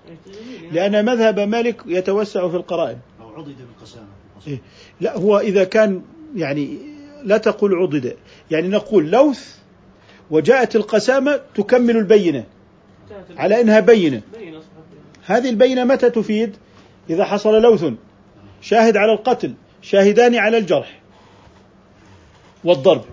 لأن 0.72 1.06
مذهب 1.06 1.40
مالك 1.40 1.82
يتوسع 1.86 2.50
في 2.50 2.56
القرائن. 2.56 2.98
لو 3.20 3.28
عضد 3.30 3.56
بالقسامة 3.58 4.08
إيه. 4.48 4.62
لا 5.02 5.18
هو 5.18 5.40
إذا 5.40 5.64
كان 5.64 6.02
يعني 6.36 6.78
لا 7.24 7.38
تقول 7.38 7.76
عضد. 7.76 8.18
يعني 8.52 8.68
نقول 8.68 9.12
لوث 9.12 9.56
وجاءت 10.32 10.76
القسامة 10.76 11.40
تكمل 11.56 11.98
البينة. 11.98 12.46
على 13.38 13.62
أنها 13.62 13.80
بينة. 13.80 14.22
هذه 15.26 15.50
البينة 15.50 15.84
متى 15.84 16.10
تفيد؟ 16.10 16.56
إذا 17.10 17.26
حصل 17.26 17.62
لوث. 17.62 17.94
شاهد 18.62 18.98
على 18.98 19.12
القتل 19.14 19.54
شاهدان 19.82 20.36
على 20.36 20.58
الجرح 20.58 21.00
والضرب. 22.64 23.06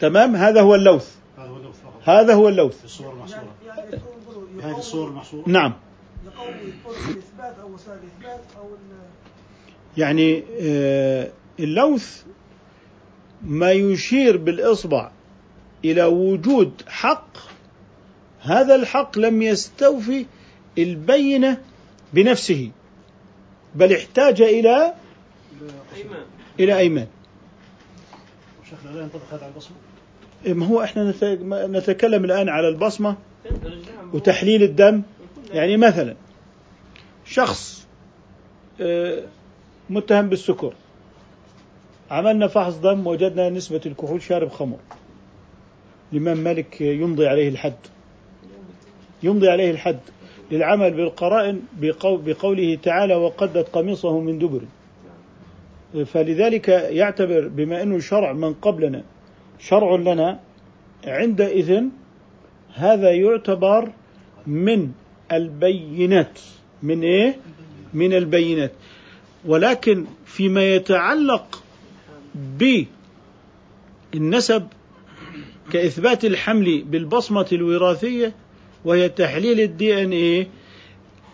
تمام؟ 0.00 0.36
هذا 0.36 0.60
هو 0.60 0.74
اللوث. 0.74 1.14
هذا 1.38 1.44
هو 1.48 1.56
اللوث. 1.56 1.74
فقط 1.74 2.08
هذا 2.08 2.34
هو 2.34 2.48
اللوث 2.48 2.78
في 2.78 2.84
الصور 2.84 3.12
المحصورة 3.12 3.54
هذه 4.62 4.78
الصور 4.78 5.08
المحصورة. 5.08 5.44
نعم. 5.48 5.74
لقوله 6.26 6.50
الإثبات 7.10 7.58
أو 7.62 7.74
وسائل 7.74 7.98
الإثبات 7.98 8.40
أو 8.58 8.66
ال- 8.66 9.10
يعني 9.98 10.42
آه، 10.60 11.30
اللوث 11.60 12.22
ما 13.42 13.72
يشير 13.72 14.36
بالإصبع 14.36 15.10
إلى 15.84 16.04
وجود 16.04 16.82
حق. 16.88 17.36
هذا 18.40 18.74
الحق 18.74 19.18
لم 19.18 19.42
يستوفي 19.42 20.26
البينة 20.78 21.60
بنفسه 22.14 22.70
بل 23.74 23.92
احتاج 23.92 24.42
إلى 24.42 24.94
ايمان 25.96 26.24
إلى 26.60 26.78
أيمان. 26.78 27.06
شيخنا 28.70 28.90
لا 28.90 29.02
ينطبق 29.02 29.22
هذا 29.32 29.42
على 29.42 29.52
البصمة. 29.52 29.76
ما 30.46 30.66
هو 30.66 30.82
إحنا 30.82 31.10
نت- 31.10 31.24
نتكلم 31.76 32.24
الآن 32.24 32.48
على 32.48 32.68
نعم 33.96 34.10
وتحليل 34.14 34.62
الدم. 34.62 35.02
يعني 35.52 35.76
مثلا 35.76 36.16
شخص 37.24 37.86
آه، 38.80 39.22
متهم 39.90 40.28
بالسكر. 40.28 40.72
عملنا 42.10 42.46
فحص 42.46 42.74
دم 42.74 43.06
وجدنا 43.06 43.50
نسبة 43.50 43.80
الكحول 43.86 44.22
شارب 44.22 44.48
خمر. 44.48 44.76
الإمام 46.12 46.38
مالك 46.38 46.80
يمضي 46.80 47.26
عليه 47.26 47.48
الحد. 47.48 47.76
يمضي 49.22 49.48
عليه 49.48 49.70
الحد 49.70 49.98
للعمل 50.50 50.90
بالقرائن 50.90 51.62
بقو- 51.80 52.20
بقوله 52.26 52.78
تعالى 52.82 53.14
وقدت 53.14 53.68
قميصه 53.68 54.20
من 54.20 54.38
دبر. 54.38 54.60
فلذلك 56.04 56.68
يعتبر 56.68 57.48
بما 57.48 57.82
أنه 57.82 57.98
شرع 57.98 58.32
من 58.32 58.54
قبلنا 58.54 59.02
شرع 59.58 59.94
لنا 59.96 60.40
عندئذ 61.04 61.82
هذا 62.74 63.10
يعتبر 63.10 63.90
من 64.46 64.92
البينات. 65.32 66.38
من 66.82 67.02
إيه؟ 67.02 67.36
من 67.94 68.12
البينات. 68.12 68.72
ولكن 69.44 70.06
فيما 70.26 70.74
يتعلق 70.74 71.62
بالنسب 74.14 74.66
كإثبات 75.72 76.24
الحمل 76.24 76.82
بالبصمة 76.82 77.46
الوراثية 77.52 78.34
وهي 78.84 79.08
تحليل 79.08 79.60
ال 79.60 80.02
DNA 80.02 80.48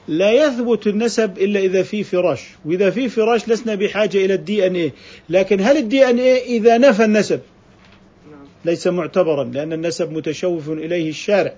لا 0.09 0.33
يثبت 0.33 0.87
النسب 0.87 1.39
إلا 1.39 1.61
إذا 1.61 1.83
في 1.83 2.05
فراش. 2.05 2.41
وإذا 2.65 2.91
في 2.91 3.09
فراش 3.09 3.49
لسنا 3.49 3.75
بحاجة 3.75 4.25
إلى 4.25 4.35
ال 4.35 4.67
DNA. 4.67 4.93
لكن 5.29 5.61
هل 5.61 5.77
الدي 5.77 6.11
إن 6.11 6.19
إيه 6.19 6.59
إذا 6.59 6.79
نفى 6.79 7.05
النسب؟ 7.05 7.41
ليس 8.65 8.87
معتبرا 8.87 9.45
لأن 9.45 9.73
النسب 9.73 10.13
متشوف 10.13 10.71
إليه 10.71 11.09
الشارع. 11.09 11.55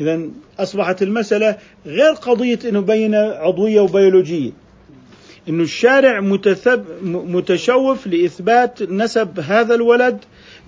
إذا 0.00 0.20
أصبحت 0.58 1.02
المسألة 1.02 1.58
غير 1.86 2.12
قضية 2.12 2.58
أنه 2.68 2.80
بين 2.80 3.14
عضوية 3.14 3.80
وبيولوجية. 3.80 4.50
أنه 5.50 5.62
الشارع 5.62 6.20
متثب 6.20 6.84
متشوف 7.02 8.06
لإثبات 8.06 8.82
نسب 8.82 9.40
هذا 9.40 9.74
الولد 9.74 10.18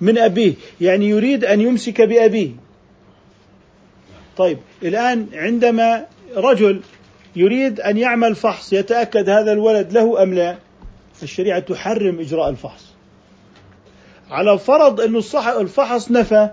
من 0.00 0.18
أبيه. 0.18 0.54
يعني 0.80 1.08
يريد 1.08 1.44
أن 1.44 1.60
يمسك 1.60 2.02
بأبيه. 2.02 2.50
طيب 4.36 4.58
الآن 4.82 5.26
عندما 5.32 6.06
رجل 6.36 6.80
يريد 7.36 7.80
أن 7.80 7.98
يعمل 7.98 8.34
فحص 8.34 8.72
يتأكد 8.72 9.28
هذا 9.28 9.52
الولد 9.52 9.92
له 9.92 10.22
أم 10.22 10.34
لا؟ 10.34 10.56
الشريعة 11.22 11.60
تحرم 11.60 12.20
إجراء 12.20 12.48
الفحص. 12.48 12.84
على 14.30 14.58
فرض 14.58 15.00
أن 15.00 15.22
الفحص 15.60 16.10
نفى 16.10 16.50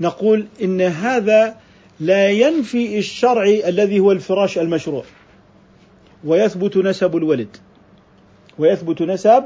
نقول 0.00 0.46
إن 0.62 0.80
هذا 0.80 1.56
لا 2.00 2.30
ينفي 2.30 2.98
الشرعي 2.98 3.68
الذي 3.68 4.00
هو 4.00 4.12
الفراش 4.12 4.58
المشروع. 4.58 5.04
ويثبت 6.24 6.76
نسب 6.76 7.16
الولد. 7.16 7.56
ويثبت 8.58 9.02
نسب 9.02 9.44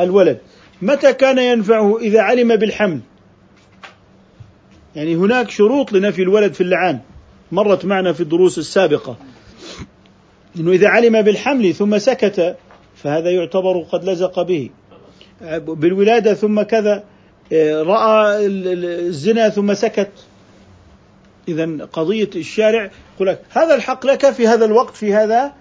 الولد. 0.00 0.38
متى 0.82 1.12
كان 1.12 1.38
ينفعه 1.38 1.98
إذا 1.98 2.20
علم 2.20 2.56
بالحمل؟ 2.56 3.00
يعني 4.96 5.16
هناك 5.16 5.50
شروط 5.50 5.92
لنفي 5.92 6.22
الولد 6.22 6.52
في 6.54 6.60
اللعان. 6.60 7.00
مرت 7.52 7.84
معنا 7.84 8.12
في 8.12 8.20
الدروس 8.20 8.58
السابقة. 8.58 9.16
إنه 10.56 10.70
إذا 10.70 10.88
علم 10.88 11.22
بالحمل 11.22 11.74
ثم 11.74 11.98
سكت 11.98 12.56
فهذا 12.96 13.30
يعتبر 13.30 13.80
قد 13.82 14.04
لزق 14.04 14.42
به. 14.42 14.70
بالولادة 15.60 16.34
ثم 16.34 16.62
كذا 16.62 17.04
رأى 17.52 18.46
ال- 18.46 18.68
ال- 18.68 19.06
الزنا 19.06 19.48
ثم 19.48 19.74
سكت. 19.74 20.10
إذا 21.48 21.84
قضية 21.92 22.30
الشارع 22.36 22.90
يقول 23.14 23.28
لك 23.28 23.42
هذا 23.50 23.74
الحق 23.74 24.06
لك 24.06 24.30
في 24.30 24.46
هذا 24.46 24.64
الوقت 24.64 24.96
في 24.96 25.14
هذا 25.14 25.52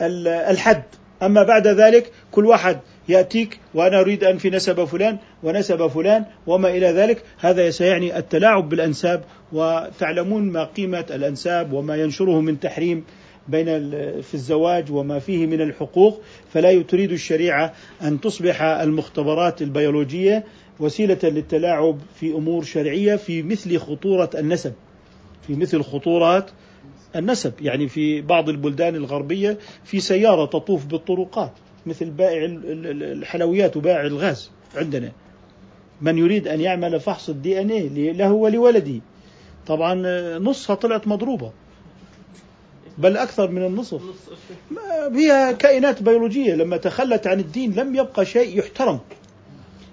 الحد. 0.00 0.82
أما 1.22 1.42
بعد 1.42 1.66
ذلك 1.66 2.12
كل 2.30 2.46
واحد 2.46 2.78
يأتيك 3.08 3.58
وأنا 3.74 4.00
أريد 4.00 4.24
أن 4.24 4.38
في 4.38 4.50
نسب 4.50 4.84
فلان 4.84 5.18
ونسب 5.42 5.86
فلان 5.86 6.24
وما 6.46 6.68
إلى 6.68 6.86
ذلك. 6.86 7.22
هذا 7.38 7.70
سيعني 7.70 8.18
التلاعب 8.18 8.68
بالأنساب 8.68 9.24
وتعلمون 9.52 10.42
ما 10.52 10.64
قيمة 10.64 11.06
الأنساب 11.10 11.72
وما 11.72 11.96
ينشره 11.96 12.40
من 12.40 12.60
تحريم 12.60 13.04
بين 13.48 13.66
في 14.20 14.34
الزواج 14.34 14.92
وما 14.92 15.18
فيه 15.18 15.46
من 15.46 15.60
الحقوق. 15.60 16.22
فلا 16.52 16.82
تريد 16.82 17.12
الشريعة 17.12 17.72
أن 18.02 18.20
تصبح 18.20 18.62
المختبرات 18.62 19.62
البيولوجية 19.62 20.44
وسيلة 20.80 21.18
للتلاعب 21.22 21.98
في 22.20 22.32
أمور 22.32 22.64
شرعية 22.64 23.16
في 23.16 23.42
مثل 23.42 23.78
خطورة 23.78 24.30
النسب 24.34 24.72
في 25.46 25.54
مثل 25.54 25.82
خطورة 25.82 26.46
النسب 27.16 27.52
يعني 27.60 27.88
في 27.88 28.20
بعض 28.20 28.48
البلدان 28.48 28.94
الغربية 28.94 29.58
في 29.84 30.00
سيارة 30.00 30.44
تطوف 30.46 30.86
بالطرقات 30.86 31.52
مثل 31.86 32.10
بائع 32.10 32.44
ال- 32.44 32.86
ال- 32.86 33.02
الحلويات 33.02 33.76
وبائع 33.76 34.00
الغاز 34.06 34.50
عندنا. 34.76 35.12
من 36.00 36.18
يريد 36.18 36.48
أن 36.48 36.60
يعمل 36.60 37.00
فحص 37.00 37.28
ال 37.28 37.60
DNA 37.60 38.12
له 38.12 38.32
ولولده 38.32 39.00
طبعا 39.66 40.02
آه، 40.06 40.38
نصها 40.38 40.74
طلعت 40.76 41.08
مضروبة. 41.08 41.52
بل 42.98 43.16
أكثر 43.16 43.50
من 43.50 43.66
النصف. 43.66 44.02
هي 45.14 45.56
كائنات 45.58 46.02
بيولوجية. 46.02 46.54
لما 46.54 46.76
تخلت 46.76 47.26
عن 47.26 47.40
الدين 47.40 47.72
لم 47.74 47.94
يبقى 47.94 48.24
شيء 48.24 48.58
يحترم. 48.58 48.98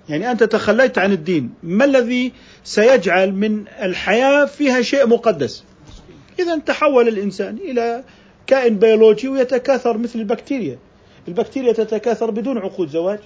يعني 0.09 0.31
أنت 0.31 0.43
تخليت 0.43 0.97
عن 0.97 1.11
الدين. 1.11 1.49
ما 1.63 1.85
الذي 1.85 2.31
سيجعل 2.63 3.31
من 3.33 3.63
الحياة 3.81 4.45
فيها 4.45 4.81
شيء 4.81 5.07
مقدس؟ 5.07 5.63
إذا 6.39 6.57
تحول 6.57 7.07
الإنسان 7.07 7.57
إلى 7.57 8.03
كائن 8.47 8.79
بيولوجي 8.79 9.27
ويتكاثر 9.27 9.97
مثل 9.97 10.19
البكتيريا. 10.19 10.77
البكتيريا 11.27 11.73
تتكاثر 11.73 12.31
بدون 12.31 12.57
عقود 12.57 12.89
زواج. 12.89 13.19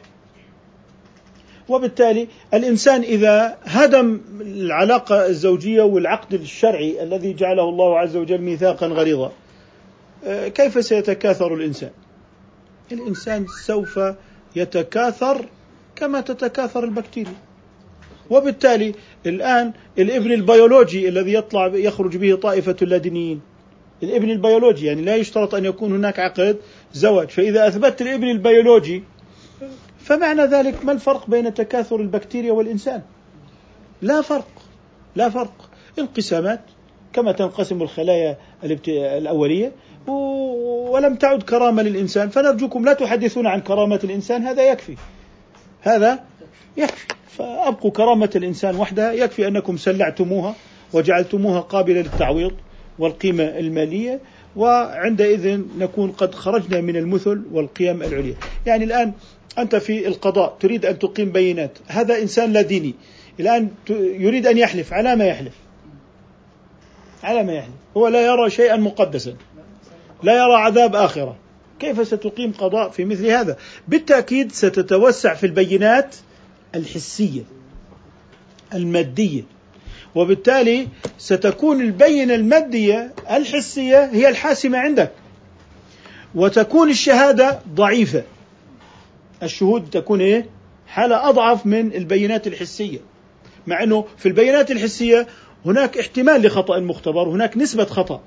وبالتالي 1.70 2.28
الإنسان 2.54 3.02
إذا 3.02 3.58
هدم 3.64 4.22
العلاقة 4.42 5.26
الزوجية 5.26 5.82
والعقد 5.82 6.34
الشرعي 6.34 7.04
الذي 7.04 7.34
جعله 7.34 7.70
الله 7.70 8.00
عز 8.00 8.16
وجل 8.16 8.42
ميثاقا 8.42 8.88
غليظا 8.88 9.32
آه، 10.26 10.48
كيف 10.48 10.86
سيتكاثر 10.86 11.54
الإنسان؟ 11.54 11.90
الإنسان 12.92 13.46
سوف 13.66 14.00
يتكاثر 14.56 15.46
كما 15.96 16.22
تتكاثر 16.22 16.84
البكتيريا. 16.84 17.51
وبالتالي 18.32 18.94
الآن 19.26 19.72
الابن 20.00 20.32
البيولوجي 20.32 21.10
الذي 21.10 21.34
يطلع 21.34 21.68
يخرج 21.68 22.18
به 22.18 22.36
طائفة 22.36 22.76
اللادينيين. 22.82 23.42
الابن 24.04 24.30
البيولوجي 24.30 24.86
يعني 24.86 25.02
لا 25.02 25.16
يشترط 25.16 25.56
أن 25.56 25.66
يكون 25.66 25.96
هناك 25.96 26.20
عقد 26.20 26.58
زواج. 26.94 27.30
فإذا 27.30 27.68
أثبتت 27.68 28.02
الابن 28.02 28.28
البيولوجي 28.28 29.04
فمعنى 30.00 30.42
ذلك 30.42 30.86
ما 30.86 30.92
الفرق 30.92 31.30
بين 31.30 31.54
تكاثر 31.54 32.00
البكتيريا 32.00 32.52
والإنسان؟ 32.52 33.02
لا 34.02 34.22
فرق 34.22 34.48
لا 35.16 35.30
فرق. 35.30 35.70
انقسامات 36.00 36.62
كما 37.14 37.32
تنقسم 37.32 37.82
الخلايا 37.82 38.38
الأولية 38.88 39.72
ولم 40.08 41.16
تعد 41.16 41.44
كرامة 41.44 41.84
للإنسان. 41.84 42.30
فنرجوكم 42.30 42.86
لا 42.86 42.94
تحدثون 42.94 43.48
عن 43.48 43.62
كرامة 43.62 44.00
الإنسان 44.04 44.44
هذا 44.44 44.72
يكفي. 44.72 44.96
هذا 45.82 46.31
يكفي. 46.78 47.08
فأبقوا 47.38 47.92
كرامة 47.92 48.30
الإنسان 48.36 48.76
وحدها. 48.76 49.12
يكفي 49.12 49.48
أنكم 49.48 49.78
سلعتموها 49.78 50.56
وجعلتموها 50.94 51.60
قابلة 51.60 52.02
للتعويض 52.02 52.52
والقيمة 53.00 53.44
المالية 53.44 54.20
وعندئذ 54.56 55.62
نكون 55.78 56.12
قد 56.12 56.36
خرجنا 56.36 56.82
من 56.82 56.96
المثل 56.96 57.42
والقيم 57.52 58.04
العليا. 58.04 58.36
يعني 58.66 58.84
الآن 58.84 59.14
أنت 59.58 59.76
في 59.76 60.08
القضاء 60.08 60.58
تريد 60.60 60.86
أن 60.86 61.00
تقيم 61.00 61.32
بينات 61.32 61.78
هذا 61.88 62.22
إنسان 62.22 62.54
لا 62.54 62.62
ديني. 62.62 62.96
الآن 63.40 63.70
يريد 63.90 64.48
أن 64.48 64.58
يحلف. 64.58 64.94
على 64.94 65.16
ما 65.16 65.26
يحلف؟ 65.26 65.54
على 67.24 67.44
ما 67.44 67.54
يحلف. 67.54 67.74
هو 67.98 68.08
لا 68.08 68.26
يرى 68.26 68.50
شيئا 68.50 68.76
مقدسا. 68.76 69.36
لا 70.24 70.34
يرى 70.34 70.54
عذاب 70.54 70.96
آخرة. 70.96 71.36
كيف 71.80 72.08
ستقيم 72.08 72.52
قضاء 72.52 72.90
في 72.90 73.06
مثل 73.06 73.26
هذا؟ 73.28 73.58
بالتأكيد 73.88 74.52
ستتوسع 74.52 75.34
في 75.34 75.46
البينات 75.46 76.16
الحسية 76.76 77.42
المادية. 78.74 79.44
وبالتالي 80.16 80.88
ستكون 81.18 81.82
البينة 81.82 82.36
المادية 82.36 83.14
الحسية 83.32 84.06
هي 84.06 84.30
الحاسمة 84.30 84.78
عندك. 84.78 85.12
وتكون 86.36 86.90
الشهادة 86.90 87.60
ضعيفة. 87.74 88.24
الشهود 89.44 89.90
تكون 89.90 90.22
إيه؟ 90.22 90.46
حالة 90.88 91.30
أضعف 91.30 91.66
من 91.66 91.94
البينات 91.96 92.48
الحسية. 92.48 93.00
مع 93.68 93.84
أنه 93.84 94.06
في 94.18 94.26
البيانات 94.26 94.72
الحسية 94.72 95.28
هناك 95.66 95.98
احتمال 95.98 96.42
لخطأ 96.42 96.78
المختبر 96.78 97.30
هناك 97.30 97.58
نسبة 97.58 97.86
خطأ. 97.86 98.22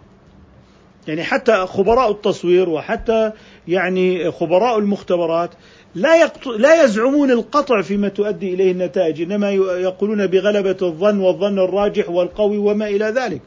يعني 1.09 1.25
حتى 1.25 1.67
خبراء 1.67 2.11
التصوير 2.11 2.69
وحتى 2.69 3.33
يعني 3.69 4.31
خبراء 4.31 4.79
المختبرات 4.79 5.51
لا 5.95 6.17
يقط... 6.21 6.47
لا 6.47 6.85
يزعمون 6.85 7.31
القطع 7.31 7.83
فيما 7.83 8.09
تؤدي 8.09 8.55
إليه 8.55 8.73
النتائج 8.73 9.23
إنما 9.23 9.51
يقولون 9.81 10.27
بغلبة 10.27 10.77
الظن 10.83 11.21
والظن 11.21 11.59
الراجح 11.59 12.11
والقوي 12.11 12.59
وما 12.59 12.89
إلى 12.89 13.05
ذلك. 13.05 13.41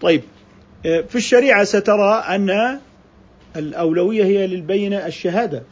طيب 0.00 0.22
في 0.82 1.14
الشريعة 1.14 1.64
سترى 1.64 2.24
أن 2.28 2.78
الأولوية 3.56 4.24
هي 4.24 4.46
للبينه 4.46 5.06
الشهادة. 5.06 5.62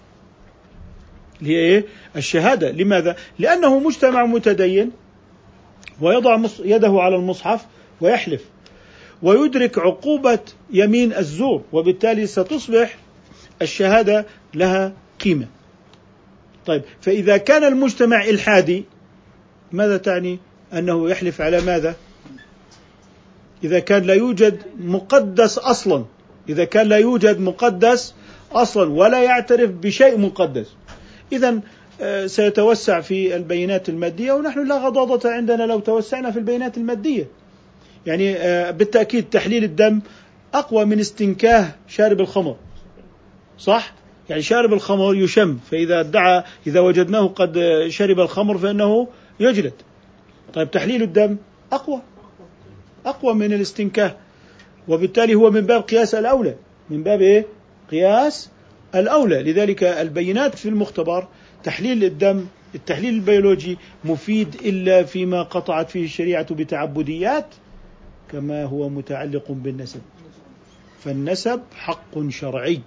هي 1.40 1.57
إيه؟ 1.57 1.85
الشهادة، 2.16 2.70
لماذا؟ 2.70 3.16
لأنه 3.38 3.78
مجتمع 3.78 4.26
متدين 4.26 4.90
ويضع 6.00 6.40
يده 6.64 6.92
على 7.00 7.16
المصحف 7.16 7.66
ويحلف 8.00 8.44
ويدرك 9.22 9.78
عقوبة 9.78 10.38
يمين 10.72 11.12
الزور 11.12 11.62
وبالتالي 11.72 12.26
ستصبح 12.26 12.96
الشهادة 13.62 14.26
لها 14.54 14.92
قيمة 15.20 15.46
طيب 16.66 16.83
فإذا 17.00 17.37
كان 17.37 17.64
المجتمع 17.64 18.24
إلحادي 18.24 18.85
ماذا 19.72 19.96
تعني؟ 19.96 20.38
أنه 20.72 21.11
يحلف 21.11 21.40
على 21.40 21.61
ماذا؟ 21.61 21.96
إذا 23.64 23.79
كان 23.79 24.03
لا 24.03 24.14
يوجد 24.14 24.62
مقدس 24.81 25.59
أصلا 25.59 26.05
إذا 26.48 26.64
كان 26.64 26.87
لا 26.87 26.96
يوجد 26.96 27.40
مقدس 27.40 28.14
أصلا 28.53 28.92
ولا 28.92 29.22
يعترف 29.22 29.70
بشيء 29.70 30.18
مقدس. 30.18 30.66
إذا 31.33 31.61
آه، 32.00 32.27
سيتوسع 32.27 33.00
في 33.00 33.37
البيانات 33.37 33.88
المادية 33.88 34.33
ونحن 34.33 34.68
لا 34.68 34.79
غضاضة 34.79 35.31
عندنا 35.31 35.62
لو 35.62 35.81
توسعنا 35.81 36.31
في 36.31 36.38
البيانات 36.38 36.77
المادية. 36.77 37.29
يعني 38.07 38.37
آه، 38.37 38.70
بالتأكيد 38.70 39.24
تحليل 39.31 39.64
الدم 39.64 40.00
أقوى 40.55 40.85
من 40.85 41.00
استنكاه 41.00 41.68
شارب 41.88 42.20
الخمر. 42.20 42.57
صح؟ 43.59 43.93
يعني 44.30 44.42
شارب 44.42 44.72
الخمر 44.72 45.14
يشم 45.14 45.58
فإذا 45.70 46.00
ادعى 46.00 46.42
إذا 46.66 46.80
وجدناه 46.80 47.26
قد 47.26 47.84
شرب 47.88 48.20
الخمر 48.20 48.58
فإنه 48.58 49.08
يجلد. 49.40 49.72
طيب 50.54 50.70
تحليل 50.70 51.02
الدم 51.02 51.37
أقوى 51.72 52.02
أقوى 53.06 53.34
من 53.34 53.52
الاستنكاه 53.52 54.16
وبالتالي 54.88 55.34
هو 55.34 55.50
من 55.50 55.60
باب 55.60 55.82
قياس 55.82 56.14
الأولى. 56.14 56.54
من 56.90 57.02
باب 57.02 57.22
إيه؟ 57.22 57.46
قياس 57.90 58.50
الأولى. 58.94 59.42
لذلك 59.42 59.84
البينات 59.84 60.54
في 60.54 60.68
المختبر 60.68 61.26
تحليل 61.64 62.04
الدم 62.04 62.46
التحليل 62.74 63.14
البيولوجي 63.14 63.78
مفيد 64.04 64.54
إلا 64.54 65.02
فيما 65.02 65.42
قطعت 65.42 65.90
فيه 65.90 66.04
الشريعة 66.04 66.54
بتعبديات 66.54 67.46
كما 68.32 68.64
هو 68.64 68.88
متعلق 68.88 69.44
بالنسب. 69.52 70.00
فالنسب 71.00 71.60
حق 71.76 72.28
شرعي. 72.28 72.80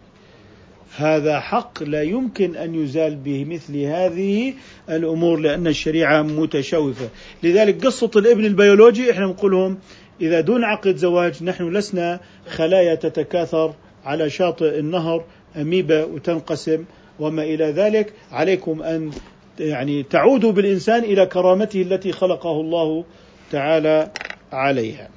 هذا 0.96 1.40
حق 1.40 1.84
لا 1.84 2.02
يمكن 2.02 2.56
أن 2.56 2.76
يزال 2.76 3.16
به 3.16 3.46
مثل 3.46 3.78
هذه 3.78 4.54
الأمور 4.90 5.40
لأن 5.40 5.68
الشريعة 5.68 6.22
متشوفة، 6.22 7.10
لذلك 7.44 7.86
قصة 7.86 8.12
الابن 8.16 8.46
البيولوجي 8.46 9.12
إحنا 9.12 9.26
نقولهم 9.26 9.78
إذا 10.22 10.42
دون 10.42 10.64
عقد 10.64 10.96
زواج 10.96 11.44
نحن 11.44 11.74
لسنا 11.74 12.20
خلايا 12.48 12.96
تتكاثر 12.96 13.74
على 14.06 14.30
شاطئ 14.30 14.80
النهر 14.80 15.26
أميبا 15.56 16.04
وتنقسم 16.04 16.86
وما 17.20 17.44
إلى 17.44 17.66
ذلك، 17.66 18.14
عليكم 18.32 18.82
أن 18.82 19.12
يعني 19.60 20.04
تعودوا 20.04 20.52
بالإنسان 20.52 21.04
إلى 21.04 21.26
كرامته 21.26 21.82
التي 21.82 22.12
خلقه 22.12 22.62
الله 22.62 23.04
تعالى 23.52 24.12
عليها. 24.52 25.10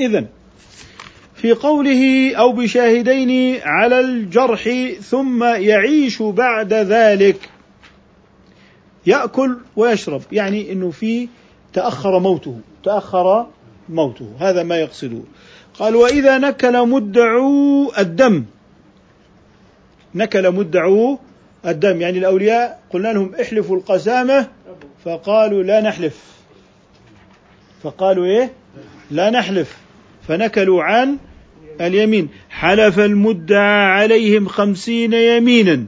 إذا 0.00 0.26
في 1.34 1.52
قوله 1.52 2.34
أو 2.36 2.52
بشاهدين 2.52 3.60
على 3.64 4.00
الجرح 4.00 4.68
ثم 5.00 5.44
يعيش 5.44 6.22
بعد 6.22 6.72
ذلك. 6.72 7.50
يأكل 9.06 9.58
ويشرب 9.76 10.22
يعني 10.32 10.72
أنه 10.72 10.90
في 10.90 11.28
تأخر 11.72 12.18
موته 12.18 12.60
تأخر 12.84 13.46
موته 13.88 14.30
هذا 14.38 14.62
ما 14.62 14.76
يقصده. 14.76 15.20
قال 15.78 15.96
وإذا 15.96 16.38
نكل 16.38 16.88
مدعو 16.88 17.92
الدم 17.98 18.44
نكل 20.14 20.50
مدعو 20.50 21.18
الدم 21.66 22.00
يعني 22.00 22.18
الأولياء 22.18 22.80
قلنا 22.90 23.08
لهم 23.08 23.34
احلفوا 23.34 23.76
القسامة 23.76 24.48
فقالوا 25.04 25.62
لا 25.62 25.80
نحلف. 25.80 26.34
فقالوا 27.82 28.24
إيه؟ 28.24 28.52
لا 29.10 29.30
نحلف. 29.30 29.83
فنكلوا 30.28 30.82
عن 30.82 31.18
اليمين. 31.80 32.28
حلف 32.50 32.98
المدعى 32.98 33.86
عليهم 33.86 34.48
خمسين 34.48 35.12
يمينا. 35.12 35.86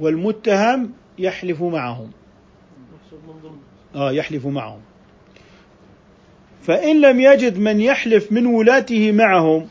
والمتهم 0.00 0.92
يحلف 1.18 1.62
معهم. 1.62 2.10
آه 3.94 4.12
يحلف 4.12 4.46
معهم. 4.46 4.80
فإن 6.62 7.00
لم 7.00 7.20
يجد 7.20 7.58
من 7.58 7.80
يحلف 7.80 8.32
من 8.32 8.46
ولاته 8.46 9.12
معهم 9.12 9.68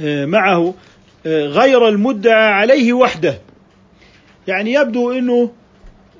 آه، 0.00 0.26
معه 0.26 0.74
آه، 1.26 1.46
غير 1.46 1.88
المدعى 1.88 2.52
عليه 2.52 2.92
وحده. 2.92 3.38
يعني 4.48 4.72
يبدو 4.72 5.12
إنه 5.12 5.50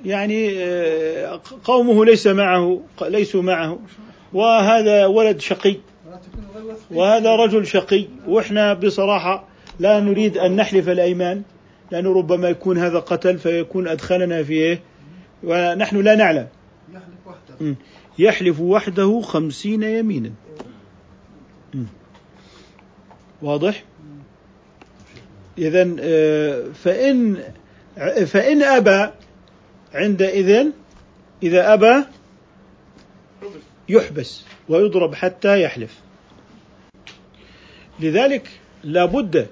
يعني 0.05 0.63
آه، 0.63 1.41
قومه 1.63 2.05
ليس 2.05 2.27
معه 2.27 2.81
ليسوا 3.01 3.41
معه. 3.41 3.79
وهذا 4.33 5.05
ولد 5.05 5.39
شقي. 5.39 5.75
وهذا 6.91 7.35
رجل 7.35 7.67
شقي. 7.67 8.07
وإحنا 8.27 8.73
بصراحة 8.73 9.47
لا 9.79 9.99
نريد 9.99 10.37
أن 10.37 10.55
نحلف 10.55 10.89
الأيمان. 10.89 11.41
لأنه 11.91 12.13
ربما 12.13 12.49
يكون 12.49 12.77
هذا 12.77 12.99
قتل 12.99 13.37
فيكون 13.37 13.87
أدخلنا 13.87 14.43
في 14.43 14.53
إيه؟ 14.53 14.79
ونحن 15.43 15.97
لا 15.97 16.15
نعلم. 16.15 16.47
يحلف 16.93 17.27
وحده. 17.27 17.75
يحلف 18.19 18.59
وحده 18.59 19.21
خمسين 19.21 19.83
يمينا. 19.83 20.31
واضح؟ 23.41 23.83
إذا 25.57 25.95
آه، 25.99 26.63
فإن 26.83 27.37
فإن 28.25 28.63
أبى 28.63 29.09
عندئذ 29.93 30.67
إذا 31.43 31.73
أبى 31.73 32.03
يحبس 33.89 34.43
ويضرب 34.69 35.15
حتى 35.15 35.61
يحلف. 35.61 35.99
لذلك 37.99 38.49
لابد 38.83 39.47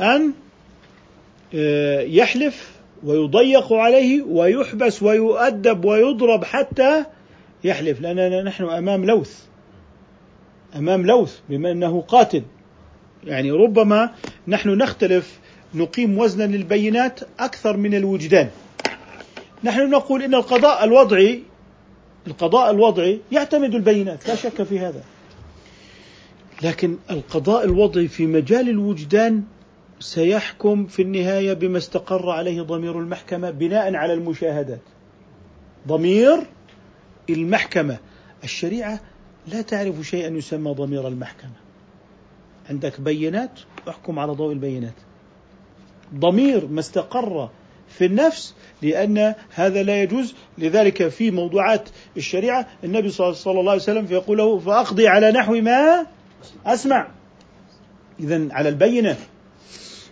أن 0.00 0.32
آه، 1.54 2.00
يحلف 2.00 2.72
ويضيق 3.02 3.72
عليه 3.72 4.22
ويحبس 4.22 5.02
ويؤدب 5.02 5.84
ويضرب 5.84 6.44
حتى 6.44 7.04
يحلف. 7.64 8.00
لأننا 8.00 8.42
نحن 8.42 8.64
أمام 8.64 9.04
لوث. 9.04 9.42
أمام 10.76 11.06
لوث 11.06 11.38
بما 11.48 11.70
أنه 11.70 12.00
قاتل. 12.00 12.42
يعني 13.24 13.50
ربما 13.50 14.10
نحن 14.48 14.68
نختلف 14.68 15.38
نقيم 15.74 16.18
وزنا 16.18 16.56
للبينات 16.56 17.20
أكثر 17.40 17.76
من 17.76 17.94
الوجدان. 17.94 18.50
نحن 19.64 19.90
نقول 19.90 20.22
إن 20.22 20.34
القضاء 20.34 20.84
الوضعي 20.84 21.42
القضاء 22.28 22.70
الوضعي 22.70 23.20
يعتمد 23.32 23.74
البينات 23.74 24.28
لا 24.28 24.34
شك 24.34 24.62
في 24.62 24.78
هذا. 24.78 25.02
لكن 26.62 26.96
القضاء 27.10 27.64
الوضعي 27.64 28.08
في 28.08 28.26
مجال 28.26 28.68
الوجدان 28.68 29.42
سيحكم 30.00 30.86
في 30.86 31.02
النهاية 31.02 31.52
بما 31.52 31.78
استقر 31.78 32.30
عليه 32.30 32.62
ضمير 32.62 32.98
المحكمة 32.98 33.50
بناء 33.50 33.94
على 33.94 34.12
المشاهدات. 34.12 34.80
ضمير 35.88 36.46
المحكمة. 37.30 37.98
الشريعة 38.44 39.00
لا 39.46 39.62
تعرف 39.62 40.00
شيئا 40.00 40.36
يسمى 40.36 40.74
ضمير 40.74 41.08
المحكمة. 41.08 41.52
عندك 42.70 43.00
بينات 43.00 43.60
احكم 43.88 44.18
على 44.18 44.32
ضوء 44.32 44.52
البينات. 44.52 44.94
ضمير 46.14 46.66
ما 46.66 46.80
استقر 46.80 47.50
في 47.88 48.04
النفس 48.04 48.54
لأن 48.82 49.34
هذا 49.54 49.82
لا 49.82 50.02
يجوز. 50.02 50.34
لذلك 50.58 51.08
في 51.08 51.30
موضوعات 51.30 51.88
الشريعة 52.16 52.66
النبي 52.84 53.10
صلى 53.10 53.34
الله 53.46 53.70
عليه 53.70 53.82
وسلم 53.82 54.06
يقول 54.10 54.38
له 54.38 54.58
فأقضي 54.58 55.08
على 55.08 55.32
نحو 55.32 55.54
ما 55.54 56.06
أسمع. 56.66 57.08
إذا 58.20 58.48
على 58.50 58.68
البينة. 58.68 59.16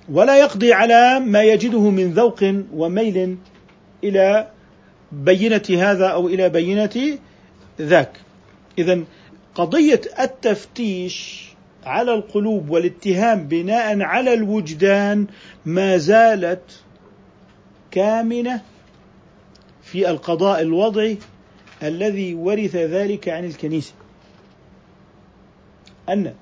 ولا 0.08 0.36
يقضي 0.36 0.72
على 0.72 1.20
ما 1.20 1.42
يجده 1.42 1.90
من 1.90 2.12
ذوق 2.12 2.44
وميل 2.74 3.36
إلى 4.04 4.48
بينة 5.12 5.62
هذا 5.70 6.06
أو 6.06 6.28
إلى 6.28 6.48
بينة 6.48 7.18
ذاك. 7.80 8.20
إذا 8.78 9.00
قضية 9.54 10.00
التفتيش 10.20 11.46
على 11.84 12.14
القلوب 12.14 12.70
والاتهام 12.70 13.48
بناء 13.48 14.00
على 14.02 14.34
الوجدان 14.34 15.26
ما 15.64 15.96
زالت 15.96 16.82
كامنة 17.96 18.62
في 19.82 20.10
القضاء 20.10 20.62
الوضعي 20.62 21.18
الذي 21.82 22.34
ورث 22.34 22.76
ذلك 22.76 23.28
عن 23.28 23.44
الكنيسة. 23.44 23.92
أن 26.08 26.34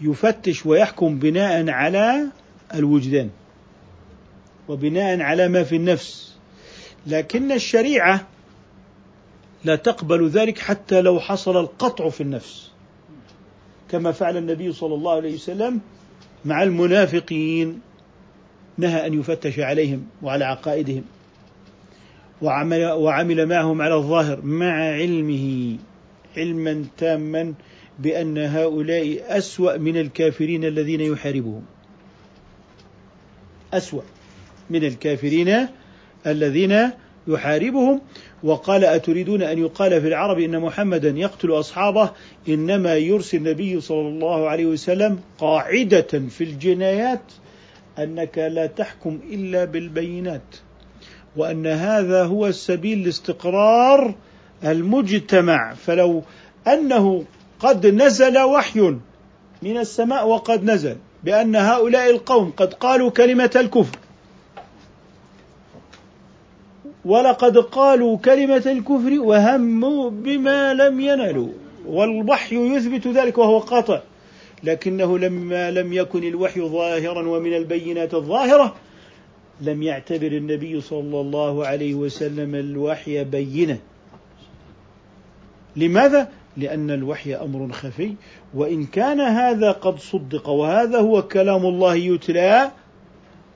يفتش 0.00 0.66
ويحكم 0.66 1.18
بناء 1.18 1.70
على 1.70 2.26
الوجدان 2.74 3.30
وبناء 4.68 5.20
على 5.20 5.48
ما 5.48 5.64
في 5.64 5.76
النفس. 5.76 6.36
لكن 7.06 7.52
الشريعة 7.52 8.26
لا 9.64 9.76
تقبل 9.76 10.28
ذلك 10.28 10.58
حتى 10.58 11.00
لو 11.00 11.20
حصل 11.20 11.60
القطع 11.60 12.08
في 12.08 12.20
النفس. 12.20 12.70
كما 13.90 14.12
فعل 14.12 14.36
النبي 14.36 14.72
صلى 14.72 14.94
الله 14.94 15.12
عليه 15.12 15.34
وسلم 15.34 15.80
مع 16.44 16.62
المنافقين. 16.62 17.80
نهى 18.78 19.06
أن 19.06 19.20
يفتش 19.20 19.58
عليهم 19.58 20.06
وعلى 20.22 20.44
عقائدهم 20.44 21.04
وعمل 22.42 22.84
وعمل 22.84 23.46
معهم 23.46 23.82
على 23.82 23.94
الظاهر 23.94 24.42
مع 24.42 24.72
علمه 24.72 25.76
علما 26.36 26.84
تاما 26.98 27.54
بأن 27.98 28.38
هؤلاء 28.38 29.22
أسوأ 29.38 29.76
من 29.76 29.96
الكافرين 29.96 30.64
الذين 30.64 31.00
يحاربهم. 31.00 31.62
أسوأ 33.72 34.02
من 34.70 34.84
الكافرين 34.84 35.68
الذين 36.26 36.90
يحاربهم. 37.26 38.00
وقال 38.42 38.84
أتريدون 38.84 39.42
أن 39.42 39.58
يقال 39.58 40.00
في 40.00 40.08
العرب 40.08 40.38
إن 40.38 40.60
محمدا 40.60 41.08
يقتل 41.08 41.50
أصحابه؟ 41.50 42.10
إنما 42.48 42.96
يرسل 42.96 43.36
النبي 43.36 43.80
صلى 43.80 44.08
الله 44.08 44.48
عليه 44.48 44.66
وسلم 44.66 45.20
قاعدة 45.38 46.22
في 46.28 46.44
الجنايات. 46.44 47.22
أنك 47.98 48.38
لا 48.38 48.66
تحكم 48.66 49.20
إلا 49.30 49.64
بالبينات 49.64 50.56
وأن 51.36 51.66
هذا 51.66 52.24
هو 52.24 52.46
السبيل 52.46 53.04
لاستقرار 53.04 54.14
المجتمع. 54.64 55.74
فلو 55.74 56.22
أنه 56.66 57.24
قد 57.60 57.86
نزل 57.86 58.38
وحي 58.38 58.80
من 59.62 59.76
السماء 59.78 60.28
وقد 60.28 60.64
نزل 60.64 60.96
بأن 61.24 61.56
هؤلاء 61.56 62.10
القوم 62.10 62.50
قد 62.50 62.74
قالوا 62.74 63.10
كلمة 63.10 63.50
الكفر 63.56 63.98
ولقد 67.04 67.58
قالوا 67.58 68.18
كلمة 68.18 68.62
الكفر 68.66 69.20
وهموا 69.20 70.10
بما 70.10 70.74
لم 70.74 71.00
ينالوا 71.00 71.48
والوحي 71.86 72.56
يثبت 72.56 73.06
ذلك 73.06 73.38
وهو 73.38 73.58
قاطع. 73.58 74.00
لكنه 74.64 75.18
لما 75.18 75.70
لم 75.70 75.92
يكن 75.92 76.24
الوحي 76.24 76.60
ظاهرا 76.60 77.28
ومن 77.28 77.56
البينات 77.56 78.14
الظاهرة. 78.14 78.74
لم 79.60 79.82
يعتبر 79.82 80.26
النبي 80.26 80.80
صلى 80.80 81.20
الله 81.20 81.66
عليه 81.66 81.94
وسلم 81.94 82.54
الوحي 82.54 83.24
بينة 83.24 83.78
لماذا؟ 85.76 86.28
لأن 86.56 86.90
الوحي 86.90 87.34
أمر 87.34 87.72
خفي 87.72 88.14
وإن 88.54 88.86
كان 88.86 89.20
هذا 89.20 89.72
قد 89.72 89.98
صدق 89.98 90.48
وهذا 90.48 90.98
هو 90.98 91.22
كلام 91.22 91.66
الله 91.66 91.94
يتلى 91.94 92.70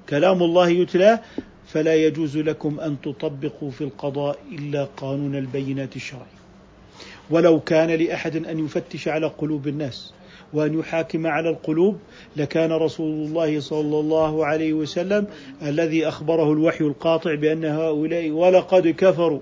كلام 0.08 0.42
الله 0.42 0.68
يتلى 0.68 1.18
فلا 1.66 1.94
يجوز 1.94 2.36
لكم 2.36 2.80
أن 2.80 2.96
تطبقوا 3.02 3.70
في 3.70 3.80
القضاء 3.84 4.38
إلا 4.52 4.84
قانون 4.96 5.36
البينات 5.36 5.96
الشرعي. 5.96 6.36
ولو 7.30 7.60
كان 7.60 7.90
لأحد 7.90 8.46
أن 8.46 8.64
يفتش 8.64 9.08
على 9.08 9.26
قلوب 9.26 9.68
الناس. 9.68 10.12
وأن 10.52 10.78
يحاكم 10.78 11.26
على 11.26 11.50
القلوب 11.50 11.98
لكان 12.36 12.72
رسول 12.72 13.26
الله 13.26 13.60
صلى 13.60 14.00
الله 14.00 14.46
عليه 14.46 14.72
وسلم 14.72 15.26
الذي 15.62 16.08
أخبره 16.08 16.52
الوحي 16.52 16.84
القاطع 16.84 17.34
بأن 17.34 17.64
هؤلاء 17.64 18.30
ولقد 18.30 18.88
كفروا. 18.88 19.40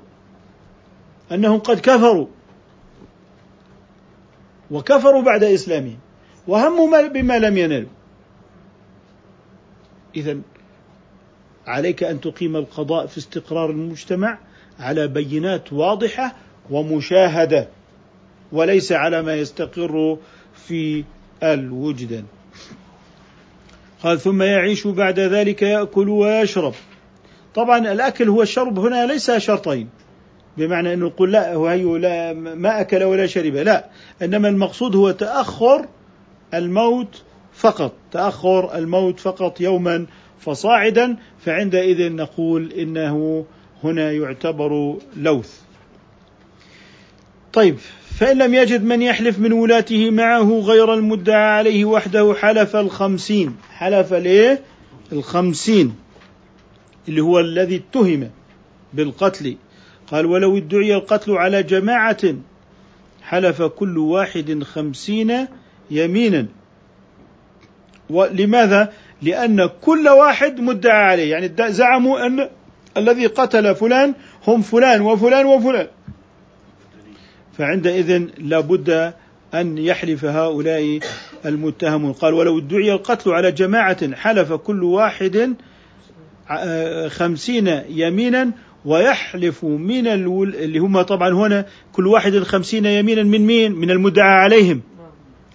أنهم 1.32 1.58
قد 1.58 1.80
كفروا. 1.80 2.26
وكفروا 4.70 5.22
بعد 5.22 5.44
إسلامهم. 5.44 5.98
وهموا 6.48 7.08
بما 7.08 7.38
لم 7.38 7.56
ينالوا 7.56 7.88
اذا 10.16 10.38
عليك 11.66 12.02
أن 12.02 12.20
تقيم 12.20 12.56
القضاء 12.56 13.06
في 13.06 13.18
استقرار 13.18 13.70
المجتمع 13.70 14.38
على 14.78 15.08
بينات 15.08 15.72
واضحة 15.72 16.34
ومشاهدة 16.70 17.68
وليس 18.52 18.92
على 18.92 19.22
ما 19.22 19.34
يستقر 19.34 20.18
في 20.56 21.04
الوجدان 21.42 22.24
قال 24.02 24.20
ثم 24.20 24.42
يعيش 24.42 24.86
بعد 24.86 25.20
ذلك 25.20 25.62
يأكل 25.62 26.08
ويشرب. 26.08 26.74
طبعا 27.54 27.92
الأكل 27.92 28.28
هو 28.28 28.42
الشرب 28.42 28.78
هنا 28.78 29.06
ليس 29.06 29.30
شرطين. 29.30 29.88
بمعنى 30.56 30.94
أنه 30.94 31.06
نقول 31.06 31.32
لا 31.32 31.54
هو 31.54 31.96
لا 31.96 32.32
ما 32.32 32.80
أكل 32.80 33.02
ولا 33.02 33.26
شرب. 33.26 33.54
لا 33.56 33.90
إنما 34.22 34.48
المقصود 34.48 34.96
هو 34.96 35.10
تأخر 35.10 35.86
الموت 36.54 37.22
فقط. 37.52 37.92
تأخر 38.12 38.78
الموت 38.78 39.20
فقط 39.20 39.60
يوما 39.60 40.06
فصاعدا 40.40 41.16
فعندئذ 41.44 42.12
نقول 42.12 42.72
إنه 42.72 43.46
هنا 43.84 44.12
يعتبر 44.12 44.96
لوث. 45.16 45.60
طيب 47.52 47.78
فإن 48.18 48.38
لم 48.38 48.54
يجد 48.54 48.84
من 48.84 49.02
يحلف 49.02 49.38
من 49.38 49.52
ولاته 49.52 50.10
معه 50.10 50.60
غير 50.60 50.94
المدعى 50.94 51.58
عليه 51.58 51.84
وحده 51.84 52.34
حلف 52.34 52.76
الخمسين. 52.76 53.56
حلف 53.70 54.12
الايه 54.12 54.60
الخمسين. 55.12 55.94
اللي 57.08 57.20
هو 57.20 57.40
الذي 57.40 57.76
اتهم 57.76 58.30
بالقتل. 58.92 59.56
قال 60.06 60.26
ولو 60.26 60.56
ادعي 60.56 60.94
القتل 60.94 61.32
على 61.32 61.62
جماعة 61.62 62.18
حلف 63.22 63.62
كل 63.62 63.98
واحد 63.98 64.62
خمسين 64.62 65.46
يمينا. 65.90 66.46
ولماذا 68.10 68.92
لأن 69.22 69.70
كل 69.80 70.08
واحد 70.08 70.60
مدعى 70.60 71.10
عليه. 71.10 71.30
يعني 71.30 71.72
زعموا 71.72 72.26
أن 72.26 72.48
الذي 72.96 73.26
قتل 73.26 73.74
فلان 73.74 74.14
هم 74.46 74.62
فلان 74.62 75.00
وفلان 75.00 75.46
وفلان. 75.46 75.86
فعندئذ 77.58 78.26
لابد 78.38 79.12
أن 79.54 79.78
يحلف 79.78 80.24
هؤلاء 80.24 81.00
المتهمون 81.46 82.12
قال 82.12 82.34
ولو 82.34 82.58
ادعي 82.58 82.92
القتل 82.92 83.30
على 83.30 83.52
جماعة 83.52 84.14
حلف 84.14 84.52
كل 84.52 84.82
واحد 84.82 85.54
خمسين 87.08 87.80
يمينا 87.88 88.50
ويحلف 88.84 89.64
من 89.64 90.06
الول... 90.06 90.54
اللي 90.54 90.78
هم 90.78 91.02
طبعا 91.02 91.30
هنا 91.30 91.66
كل 91.92 92.06
واحد 92.06 92.38
خمسين 92.38 92.86
يمينا 92.86 93.22
من 93.22 93.46
مين؟ 93.46 93.72
من 93.72 93.90
المدعى 93.90 94.38
عليهم. 94.38 94.80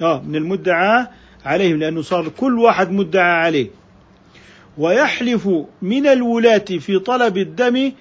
آه 0.01 0.21
من 0.21 0.35
المدعى 0.35 1.07
عليهم 1.45 1.77
لأنه 1.79 2.01
صار 2.01 2.29
كل 2.29 2.59
واحد 2.59 2.91
مدعى 2.91 3.31
عليه. 3.31 3.67
ويحلف 4.77 5.49
من 5.81 6.07
الولاة 6.07 6.57
في 6.57 6.99
طلب 6.99 7.37
الدم 7.37 7.91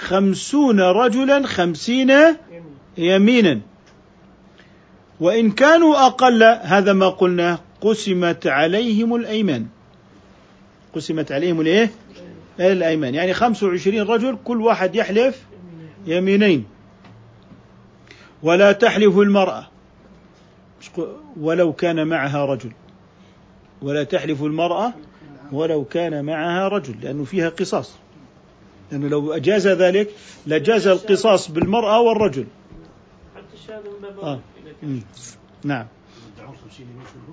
خمسون 0.00 0.80
رجلا 0.80 1.46
خمسين 1.46 2.12
يمينا. 2.98 3.60
وإن 5.20 5.50
كانوا 5.50 6.06
أقل 6.06 6.42
هذا 6.42 6.92
ما 6.92 7.08
قلنا 7.08 7.58
قسمت 7.80 8.46
عليهم 8.46 9.14
الأيمان. 9.14 9.66
قسمت 10.94 11.32
عليهم 11.32 11.60
الإيه؟ 11.60 11.90
الأيمان. 12.60 13.14
يعني 13.14 13.34
خمس 13.34 13.62
وعشرين 13.62 14.02
رجل 14.02 14.38
كل 14.44 14.60
واحد 14.60 14.94
يحلف 14.94 15.42
يمينين. 16.06 16.64
ولا 18.42 18.72
تحلف 18.72 19.18
المرأة. 19.18 19.66
ولو 21.40 21.72
كان 21.72 22.06
معها 22.06 22.44
رجل. 22.44 22.72
ولا 23.82 24.04
تحلف 24.04 24.42
المرأة 24.42 24.92
ولو 25.52 25.84
كان 25.84 26.24
معها 26.24 26.68
رجل 26.68 26.94
لأنه 27.02 27.24
فيها 27.24 27.48
قصاص. 27.48 27.92
لأنه 28.92 29.08
لو 29.08 29.32
أجاز 29.32 29.68
ذلك 29.68 30.10
لجاز 30.46 30.86
القصاص 30.86 31.50
بالمرأة 31.50 32.00
والرجل. 32.00 32.46
الشهادة 33.62 33.90
من 33.90 34.02
باب 34.02 34.18
آه. 34.20 34.40
نعم 35.64 35.86
يدعون 36.36 36.56
50 36.56 36.86
يمين 36.86 37.06
شو؟ 37.06 37.32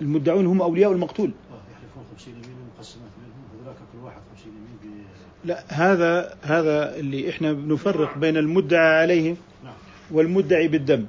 المدعون 0.00 0.46
هم 0.46 0.62
أولياء 0.62 0.92
المقتول. 0.92 1.30
آه 1.50 1.54
يحلفون 1.72 2.04
50 2.16 2.34
يمين 2.34 2.56
مقسمات 2.76 3.10
منهم 3.18 3.60
هذولاك 3.60 3.76
كل 3.92 3.98
واحد 4.04 4.20
50 4.36 4.52
يمين 4.52 5.04
ب 5.04 5.48
لا 5.48 5.64
هذا 5.68 6.34
هذا 6.42 6.96
اللي 6.96 7.30
إحنا 7.30 7.52
بنفرق 7.52 8.18
بين 8.18 8.36
المدعى 8.36 9.00
عليه 9.02 9.36
نعم. 9.64 9.72
والمدعي 10.10 10.68
بالدم. 10.68 11.04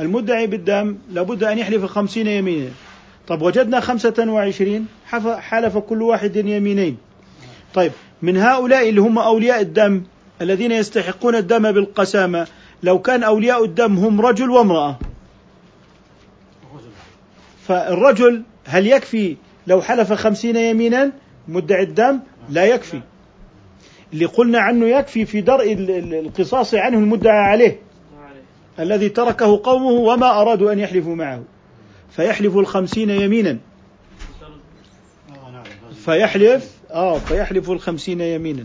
المدعي 0.00 0.46
بالدم 0.46 0.96
لابد 1.12 1.44
أن 1.44 1.58
يحلف 1.58 1.84
خمسين 1.84 2.26
يمينا. 2.26 2.70
طب 3.28 3.42
وجدنا 3.42 3.80
خمسة 3.80 4.14
وعشرين 4.28 4.86
حف- 5.06 5.38
حلف 5.38 5.78
كل 5.78 6.02
واحد 6.02 6.36
يمينين. 6.36 6.96
طيب 7.74 7.92
من 8.22 8.36
هؤلاء 8.36 8.88
اللي 8.88 9.00
هم 9.00 9.18
أولياء 9.18 9.60
الدم 9.60 10.02
الذين 10.42 10.72
يستحقون 10.72 11.34
الدم 11.34 11.72
بالقسامة 11.72 12.46
لو 12.86 12.98
كان 12.98 13.22
أولياء 13.22 13.64
الدم 13.64 13.96
هم 13.98 14.20
رجل 14.20 14.50
وامرأة. 14.50 14.98
الرجل 16.62 16.90
فالرجل 17.66 18.42
هل 18.64 18.86
يكفي 18.86 19.36
لو 19.66 19.82
حلف 19.82 20.12
خمسين 20.12 20.56
يمينا 20.56 21.12
مدعي 21.48 21.82
الدم؟ 21.82 22.20
لا 22.50 22.64
يكفي. 22.64 23.00
اللي 24.12 24.24
قلنا 24.24 24.58
عنه 24.60 24.86
يكفي 24.86 25.24
في 25.26 25.40
درء 25.40 25.72
ال- 25.72 25.90
ال- 25.90 26.14
القصاص 26.14 26.74
عنه 26.74 26.98
المدعى 26.98 27.38
عليه. 27.38 27.80
الذي 28.78 29.08
تركه 29.08 29.60
قومه 29.64 29.90
وما 29.90 30.40
أرادوا 30.42 30.72
أن 30.72 30.78
يحلفوا 30.78 31.14
معه. 31.14 31.42
فيحلف 32.10 32.56
الخمسين 32.56 33.10
يمينا. 33.10 33.58
فيحلف 36.04 36.70
آه 36.90 37.18
فيحلف 37.18 37.70
الخمسين 37.70 38.20
يمينا. 38.20 38.64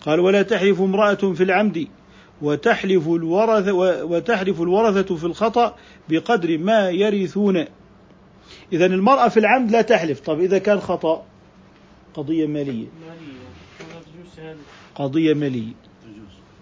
قال 0.00 0.20
ولا 0.20 0.42
تحلف 0.42 0.80
امرأة 0.80 1.14
في 1.14 1.42
العمد. 1.42 1.88
وتحلف 2.42 3.08
الورث 3.08 3.68
وتحلف 4.02 4.60
الورثة 4.60 5.16
في 5.16 5.24
الخطأ 5.24 5.76
بقدر 6.08 6.58
ما 6.58 6.90
يرثون. 6.90 7.64
إذا 8.72 8.86
المرأة 8.86 9.28
في 9.28 9.36
العمد 9.40 9.70
لا 9.70 9.82
تحلف. 9.82 10.20
طب 10.20 10.40
إذا 10.40 10.58
كان 10.58 10.80
خطأ 10.80 11.24
قضية 12.14 12.46
مالية. 12.46 12.86
قضية 14.94 15.34
مالية. 15.34 15.72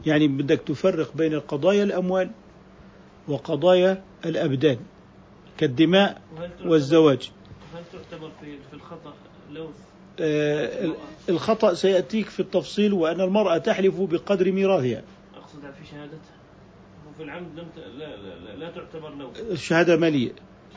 يعني 0.06 0.28
بدك 0.28 0.60
تفرق 0.66 1.16
بين 1.16 1.40
قضايا 1.40 1.84
الأموال 1.84 2.30
وقضايا 3.28 4.02
الأبدان 4.26 4.76
كالدماء 5.58 6.20
والزواج. 6.64 7.30
هل 7.74 7.82
تعتبر 7.92 8.30
في 8.40 8.74
الخطأ 8.76 9.14
لوث؟ 9.52 9.68
آه، 10.20 10.84
ال- 10.84 10.94
الخطأ 11.28 11.74
سيأتيك 11.74 12.28
في 12.28 12.40
التفصيل 12.40 12.92
وأن 12.92 13.20
المرأة 13.20 13.58
تحلف 13.58 14.00
بقدر 14.00 14.52
ميراثها. 14.52 15.02
أقصد 15.62 15.74
في 15.82 15.90
شهادتها؟ 15.90 16.36
وفي 17.10 17.22
العمد 17.22 17.58
لم 17.58 17.66
ت... 17.76 17.78
لا, 17.78 18.16
لا, 18.16 18.34
لا, 18.34 18.56
لا 18.56 18.70
تعتبر 18.70 19.14
لوث 19.14 19.40
الشهادة 19.50 19.96
مالية 19.96 20.32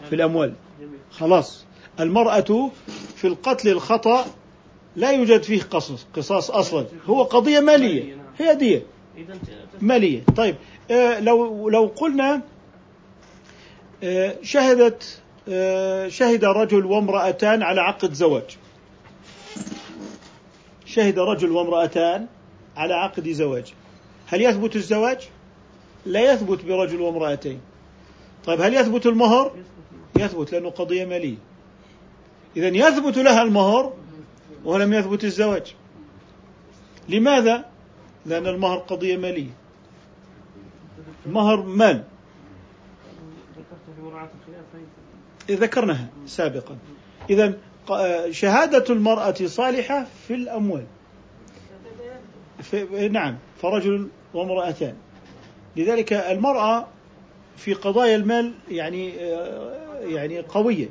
في 0.09 0.15
الأموال. 0.15 0.53
جميل. 0.79 0.99
خلاص. 1.11 1.65
المرأة 1.99 2.71
في 3.15 3.27
القتل 3.27 3.69
الخطأ 3.69 4.25
لا 4.95 5.11
يوجد 5.11 5.43
فيه 5.43 5.61
قصص 5.61 6.07
قصاص 6.13 6.51
أصلا. 6.51 6.85
هو 7.05 7.23
قضية 7.23 7.59
مالية. 7.59 8.17
هي 8.37 8.55
دية 8.55 8.83
مالية. 9.81 10.23
طيب. 10.37 10.55
آه، 10.91 11.19
لو 11.19 11.69
لو 11.69 11.85
قلنا 11.95 12.41
آه، 14.03 14.35
شهدت 14.41 15.21
آه، 15.49 16.07
شهد 16.07 16.45
رجل 16.45 16.85
وامرأتان 16.85 17.63
على 17.63 17.81
عقد 17.81 18.13
زواج. 18.13 18.57
شهد 20.85 21.19
رجل 21.19 21.51
وامرأتان 21.51 22.27
على 22.77 22.93
عقد 22.93 23.29
زواج. 23.29 23.73
هل 24.27 24.41
يثبت 24.41 24.75
الزواج؟ 24.75 25.29
لا 26.05 26.33
يثبت 26.33 26.65
برجل 26.65 27.01
وامرأتين. 27.01 27.59
طيب 28.45 28.61
هل 28.61 28.73
يثبت 28.73 29.05
المهر؟ 29.05 29.51
يثبت 30.19 30.51
لأنه 30.51 30.69
قضية 30.69 31.05
مالية. 31.05 31.35
إذا 32.57 32.67
يثبت 32.67 33.17
لها 33.17 33.41
المهر 33.43 33.93
ولم 34.65 34.93
يثبت 34.93 35.23
الزواج. 35.23 35.75
لماذا؟ 37.09 37.65
لأن 38.25 38.47
المهر 38.47 38.77
قضية 38.77 39.17
مالية. 39.17 39.49
المهر 41.25 41.61
مال. 41.63 42.03
ذكرناها 45.51 46.07
سابقا. 46.25 46.77
إذا 47.29 47.53
ق- 47.87 48.29
شهادة 48.31 48.85
المرأة 48.93 49.35
صالحة 49.45 50.05
في 50.27 50.33
الأموال. 50.33 50.85
نعم 53.11 53.37
فرجل 53.61 54.07
وامرأتان. 54.33 54.93
لذلك 55.77 56.13
المرأة 56.13 56.87
في 57.57 57.73
قضايا 57.73 58.15
المال 58.15 58.53
يعني 58.71 59.13
آه، 59.19 59.99
يعني 60.05 60.39
قوية. 60.39 60.89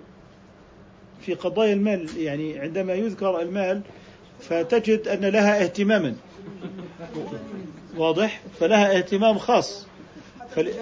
في 1.21 1.35
قضايا 1.35 1.73
المال 1.73 2.09
يعني 2.19 2.59
عندما 2.59 2.95
يذكر 2.95 3.41
المال 3.41 3.81
فتجد 4.41 5.09
أن 5.09 5.25
لها 5.25 5.63
اهتماما. 5.63 6.15
واضح؟ 7.97 8.41
فلها 8.61 8.97
اهتمام 8.97 9.39
خاص. 9.39 9.87
فل... 10.51 10.73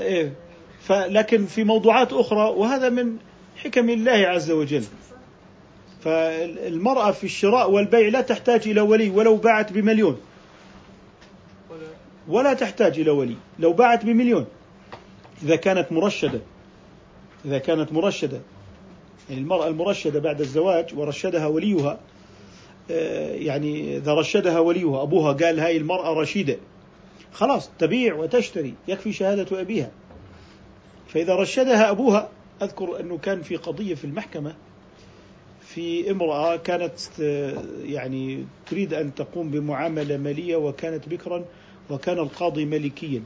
إيه. 0.00 0.32
فلكن 0.80 1.46
في 1.46 1.64
موضوعات 1.64 2.12
أخرى 2.12 2.48
وهذا 2.50 2.88
من 2.88 3.16
حكم 3.56 3.90
الله 3.90 4.12
عز 4.12 4.50
وجل. 4.50 4.84
فالمرأة 6.04 7.10
في 7.10 7.24
الشراء 7.24 7.70
والبيع 7.70 8.08
لا 8.08 8.20
تحتاج 8.20 8.68
إلى 8.68 8.80
ولي 8.80 9.10
ولو 9.10 9.36
باعت 9.36 9.72
بمليون. 9.72 10.20
ولا 12.28 12.54
تحتاج 12.54 13.00
إلى 13.00 13.10
ولي 13.10 13.36
لو 13.58 13.72
باعت 13.72 14.04
بمليون. 14.04 14.46
إذا 15.42 15.56
كانت 15.56 15.92
مرشدة 15.92 16.40
إذا 17.44 17.58
كانت 17.58 17.92
مرشدة. 17.92 18.40
يعني 19.30 19.40
المرأة 19.40 19.68
المرشدة 19.68 20.20
بعد 20.20 20.40
الزواج 20.40 20.94
ورشدها 20.94 21.46
وليها 21.46 22.00
آه، 22.90 23.34
يعني 23.34 23.96
إذا 23.96 24.14
رشدها 24.14 24.58
وليها 24.58 25.02
أبوها 25.02 25.32
قال 25.32 25.60
هاي 25.60 25.76
المرأة 25.76 26.20
رشيدة 26.20 26.56
خلاص 27.32 27.70
تبيع 27.78 28.14
وتشتري 28.14 28.74
يكفي 28.88 29.12
شهادة 29.12 29.60
أبيها. 29.60 29.90
فإذا 31.08 31.34
رشدها 31.34 31.90
أبوها 31.90 32.28
أذكر 32.62 33.00
أنه 33.00 33.18
كان 33.18 33.42
في 33.42 33.56
قضية 33.56 33.94
في 33.94 34.04
المحكمة 34.04 34.54
في 35.74 36.10
امرأة 36.10 36.56
كانت 36.56 36.92
آه، 37.22 37.62
يعني 37.84 38.44
تريد 38.66 38.94
أن 38.94 39.14
تقوم 39.14 39.50
بمعاملة 39.50 40.16
مالية 40.16 40.56
وكانت 40.56 41.08
بكرا 41.08 41.44
وكان 41.90 42.18
القاضي 42.18 42.64
ملكيا 42.64 43.22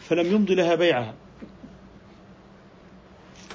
فلم 0.00 0.34
يمضي 0.34 0.54
لها 0.54 0.74
بيعها. 0.74 1.14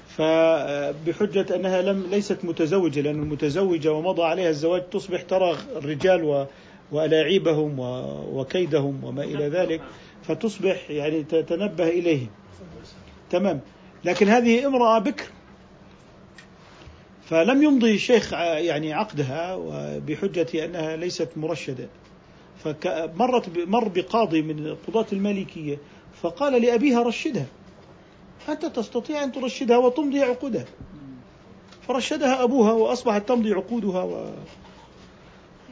فبحجة 0.08 1.56
أنها 1.56 1.82
لم 1.82 2.08
ليست 2.12 2.46
متزوجة 2.46 3.02
لأن 3.02 3.20
المتزوجة 3.20 3.94
ومضى 3.94 4.24
عليها 4.24 4.50
الزواج 4.50 4.90
تصبح 4.90 5.22
ترى 5.22 5.58
الرجال 5.76 6.48
وألاعيبهم 6.92 7.80
وكيدهم 8.34 9.04
وما 9.04 9.24
إلى 9.24 9.48
ذلك 9.48 9.82
فتصبح 10.24 10.90
يعني 10.90 11.24
تتنبه 11.24 11.90
إليهم 11.90 12.30
تمام. 13.30 13.60
لكن 14.06 14.28
هذه 14.28 14.66
امرأة 14.66 15.00
بكر 15.00 15.26
فلم 17.32 17.64
يمضي 17.64 17.96
الشيخ 17.96 18.34
ع- 18.34 18.44
يعني 18.60 18.94
عقدها 18.94 19.56
وبحجة 19.56 20.66
أنها 20.66 20.96
ليست 20.96 21.30
مرشدة. 21.36 21.88
فمرت 22.64 23.50
مر 23.58 23.88
بقاضي 23.88 24.42
من 24.42 24.76
قضاة 24.88 25.06
المالكية 25.14 25.78
فقال 26.22 26.62
لأبيها 26.62 27.04
رشدها. 27.04 27.46
أنت 28.50 28.66
تستطيع 28.66 29.24
أن 29.24 29.32
ترشدها 29.32 29.78
وتمضي 29.78 30.20
عقودها. 30.20 30.66
فرشدها 31.88 32.44
أبوها 32.44 32.72
وأصبحت 32.72 33.28
تمضي 33.28 33.54
عقودها 33.54 34.04
و... 34.04 34.30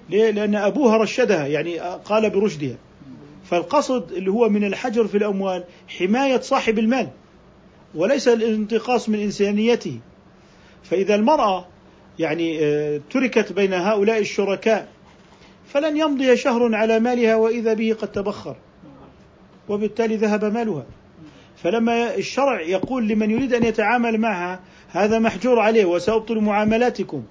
ليه؟ 0.10 0.32
لأن 0.32 0.56
أبوها 0.56 0.98
رشدها 0.98 1.48
يعني 1.48 1.80
قال 1.80 2.30
برشدها. 2.30 2.76
فالقصد 3.46 4.12
اللي 4.12 4.32
هو 4.32 4.50
من 4.50 4.64
الحجر 4.64 5.08
في 5.08 5.18
الأموال 5.18 5.64
حماية 5.88 6.40
صاحب 6.40 6.80
المال 6.80 7.10
وليس 7.96 8.28
الانتقاص 8.28 9.10
من 9.10 9.20
إنسانيته. 9.20 10.00
فإذا 10.90 11.16
المرأة 11.16 11.66
يعني 12.20 12.60
آه، 12.66 13.02
تركت 13.10 13.52
بين 13.52 13.74
هؤلاء 13.74 14.20
الشركاء 14.20 14.88
فلن 15.74 15.98
يمضي 15.98 16.38
شهر 16.38 16.76
على 16.76 17.00
مالها 17.00 17.36
وإذا 17.36 17.74
به 17.74 17.96
قد 18.02 18.12
تبخر 18.12 18.56
وبالتالي 19.70 20.16
ذهب 20.16 20.46
مالها. 20.46 20.86
فلما 21.64 22.16
الشرع 22.16 22.62
يقول 22.62 23.08
لمن 23.08 23.32
يريد 23.32 23.54
أن 23.54 23.64
يتعامل 23.64 24.18
معها 24.18 24.60
هذا 24.90 25.20
محجور 25.20 25.60
عليه 25.60 25.86
وسأبطل 25.86 26.40
معاملاتكم. 26.40 27.24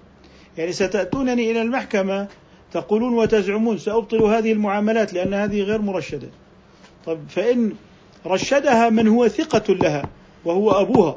يعني 0.59 0.73
ستأتونني 0.73 1.51
إلى 1.51 1.62
المحكمة 1.62 2.29
تقولون 2.73 3.14
وتزعمون 3.14 3.79
سأبطل 3.79 4.23
هذه 4.23 4.53
المعاملات 4.53 5.12
لأن 5.12 5.35
هذه 5.35 5.63
غير 5.63 5.83
مرشدة. 5.83 6.29
طب 7.06 7.19
فإن 7.29 7.73
رشدها 8.27 8.90
من 8.90 9.09
هو 9.09 9.29
ثقة 9.29 9.75
لها 9.75 10.02
وهو 10.44 10.71
أبوها 10.71 11.17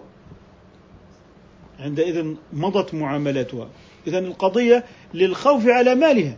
عندئذ 1.82 2.34
مضت 2.54 2.94
معاملاتها. 2.94 3.70
إذا 4.08 4.20
القضية 4.20 4.84
للخوف 5.14 5.68
على 5.68 5.96
مالها 5.96 6.38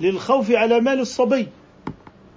للخوف 0.00 0.50
على 0.50 0.80
مال 0.80 1.00
الصبي. 1.00 1.46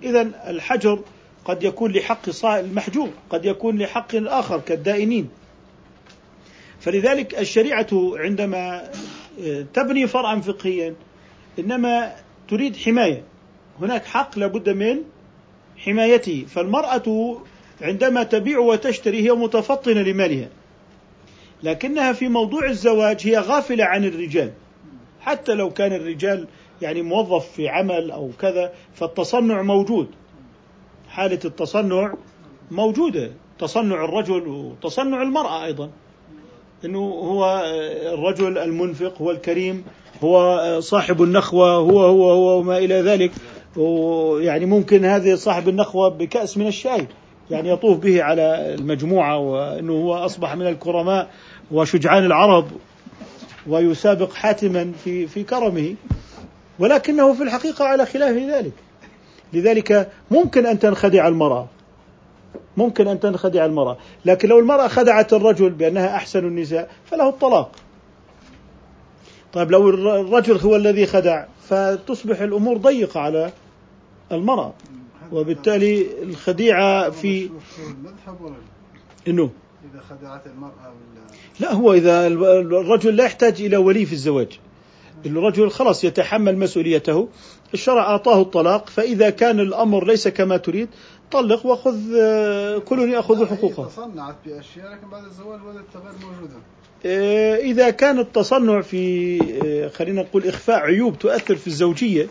إذا 0.04 0.22
الحجر 0.48 1.00
قد 1.46 1.64
يكون 1.64 1.92
لحق 1.92 2.46
المحجور 2.46 3.10
قد 3.30 3.46
يكون 3.46 3.78
لحق 3.78 4.16
آخر 4.16 4.60
كالدائنين. 4.60 5.30
فلذلك 6.80 7.40
الشريعة 7.40 7.88
عندما 7.94 8.92
آه، 9.44 9.66
تبني 9.74 10.08
فرعا 10.08 10.36
فقهيا 10.40 10.96
إنما 11.60 12.16
تريد 12.48 12.78
حماية. 12.78 13.24
هناك 13.82 14.06
حق 14.06 14.40
لابد 14.40 14.70
من 14.70 14.98
حمايته. 15.78 16.46
فالمرأة 16.50 17.38
عندما 17.82 18.24
تبيع 18.24 18.60
وتشتري 18.60 19.22
هي 19.22 19.32
متفطنة 19.32 20.02
لمالها. 20.02 20.50
لكنها 21.64 22.14
في 22.14 22.28
موضوع 22.28 22.66
الزواج 22.66 23.28
هي 23.28 23.38
غافلة 23.38 23.86
عن 23.86 24.06
الرجال. 24.06 24.52
حتى 25.20 25.54
لو 25.54 25.70
كان 25.70 25.94
الرجال 25.94 26.48
يعني 26.82 27.02
موظف 27.02 27.52
في 27.52 27.70
عمل 27.70 28.12
أو 28.12 28.30
كذا 28.40 28.74
فالتصنع 28.94 29.62
موجود. 29.62 30.08
حالة 31.10 31.40
التصنع 31.46 32.14
موجودة. 32.72 33.32
تصنع 33.60 34.06
الرجل 34.06 34.48
وتصنع 34.48 35.22
المرأة 35.22 35.66
أيضا. 35.66 35.90
إنه 36.86 37.00
هو 37.00 37.64
الرجل 38.14 38.58
المنفق 38.58 39.22
هو 39.22 39.32
الكريم 39.32 39.84
هو 40.24 40.80
صاحب 40.80 41.24
النخوة 41.24 41.76
هو 41.76 42.02
هو 42.02 42.32
هو 42.32 42.60
وما 42.60 42.78
إلى 42.78 43.02
ذلك. 43.02 43.32
ويعني 43.76 44.66
ممكن 44.66 45.06
هذه 45.06 45.36
صاحب 45.36 45.70
النخوة 45.70 46.10
بكأس 46.10 46.58
من 46.58 46.68
الشاي. 46.68 47.08
يعني 47.52 47.70
يطوف 47.70 47.98
به 47.98 48.24
على 48.24 48.76
المجموعة 48.80 49.38
وإنه 49.38 49.94
هو 49.94 50.16
أصبح 50.16 50.56
من 50.56 50.68
الكرماء 50.68 51.30
وشجعان 51.72 52.26
العرب 52.26 52.68
ويسابق 53.68 54.34
حاتما 54.34 54.92
في 55.04 55.28
في 55.28 55.44
كرمه 55.44 55.96
ولكنه 56.80 57.34
في 57.34 57.44
الحقيقة 57.44 57.86
على 57.86 58.06
خلاف 58.06 58.36
ذلك 58.36 58.74
لذلك 59.54 60.12
ممكن 60.32 60.66
أن 60.66 60.80
تنخدع 60.80 61.28
المرأة. 61.28 61.68
ممكن 62.78 63.08
أن 63.08 63.20
تنخدع 63.20 63.66
المرأة. 63.66 63.98
لكن 64.26 64.50
لو 64.50 64.60
المرأة 64.60 64.88
خدعت 64.88 65.34
الرجل 65.34 65.70
بأنها 65.70 66.16
أحسن 66.16 66.40
النساء 66.40 66.90
فله 67.06 67.30
الطلاق. 67.30 67.72
طيب 69.54 69.72
لو 69.72 69.90
الرجل 69.90 70.58
هو 70.58 70.76
الذي 70.76 71.06
خدع 71.06 71.46
فتصبح 71.70 72.40
الأمور 72.40 72.78
ضيقة 72.78 73.20
على 73.20 73.52
المرأة. 74.32 74.74
وبالتالي 75.32 76.24
الخديعة 76.24 77.10
في 77.10 77.50
إنه 79.28 79.50
اذا 79.94 80.02
خدعت 80.10 80.48
ولا 80.48 80.72
لا 81.60 81.74
هو 81.74 81.94
إذا 81.94 82.28
الرجل 82.28 83.16
لا 83.16 83.24
يحتاج 83.24 83.62
إلى 83.62 83.78
ولي 83.78 84.06
في 84.06 84.14
الزواج. 84.14 84.60
الرجل 85.26 85.70
خلاص 85.70 86.04
يتحمل 86.04 86.58
مسؤوليته 86.58 87.28
الشرع 87.74 88.02
أعطاه 88.02 88.42
الطلاق 88.42 88.90
فإذا 88.90 89.30
كان 89.30 89.60
الأمر 89.60 90.08
ليس 90.08 90.28
كما 90.28 90.58
تريد 90.58 90.90
طلق 91.32 91.66
وخذ 91.66 91.98
كل 92.80 93.00
يأخذ 93.00 93.46
حقوقه. 93.46 93.86
تصنعت 93.86 94.36
بأشياء 94.46 94.92
لكن 94.92 95.10
بعد 95.10 95.26
الزواج 95.26 95.60
وجدت 95.66 95.98
غير 95.98 96.14
موجودة. 96.32 96.56
آه، 97.06 97.56
إذا 97.56 97.90
كان 97.90 98.20
التصنع 98.20 98.82
في 98.82 99.40
آه، 99.66 99.88
خلينا 99.88 100.22
نقول 100.22 100.48
إخفاء 100.48 100.80
عيوب 100.80 101.20
تؤثر 101.20 101.56
في 101.56 101.68
الزوجية 101.68 102.28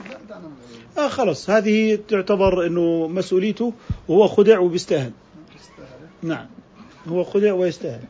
آه 0.99 1.09
خلاص. 1.09 1.51
هذه 1.51 1.99
تعتبر 2.09 2.67
أنه 2.67 3.09
مسؤوليته 3.09 3.73
وهو 4.09 4.29
خدع 4.29 4.59
وبيستاهل. 4.59 5.11
نعم. 6.23 6.47
هو 7.09 7.25
خدع 7.25 7.53
ويستاهل. 7.53 8.01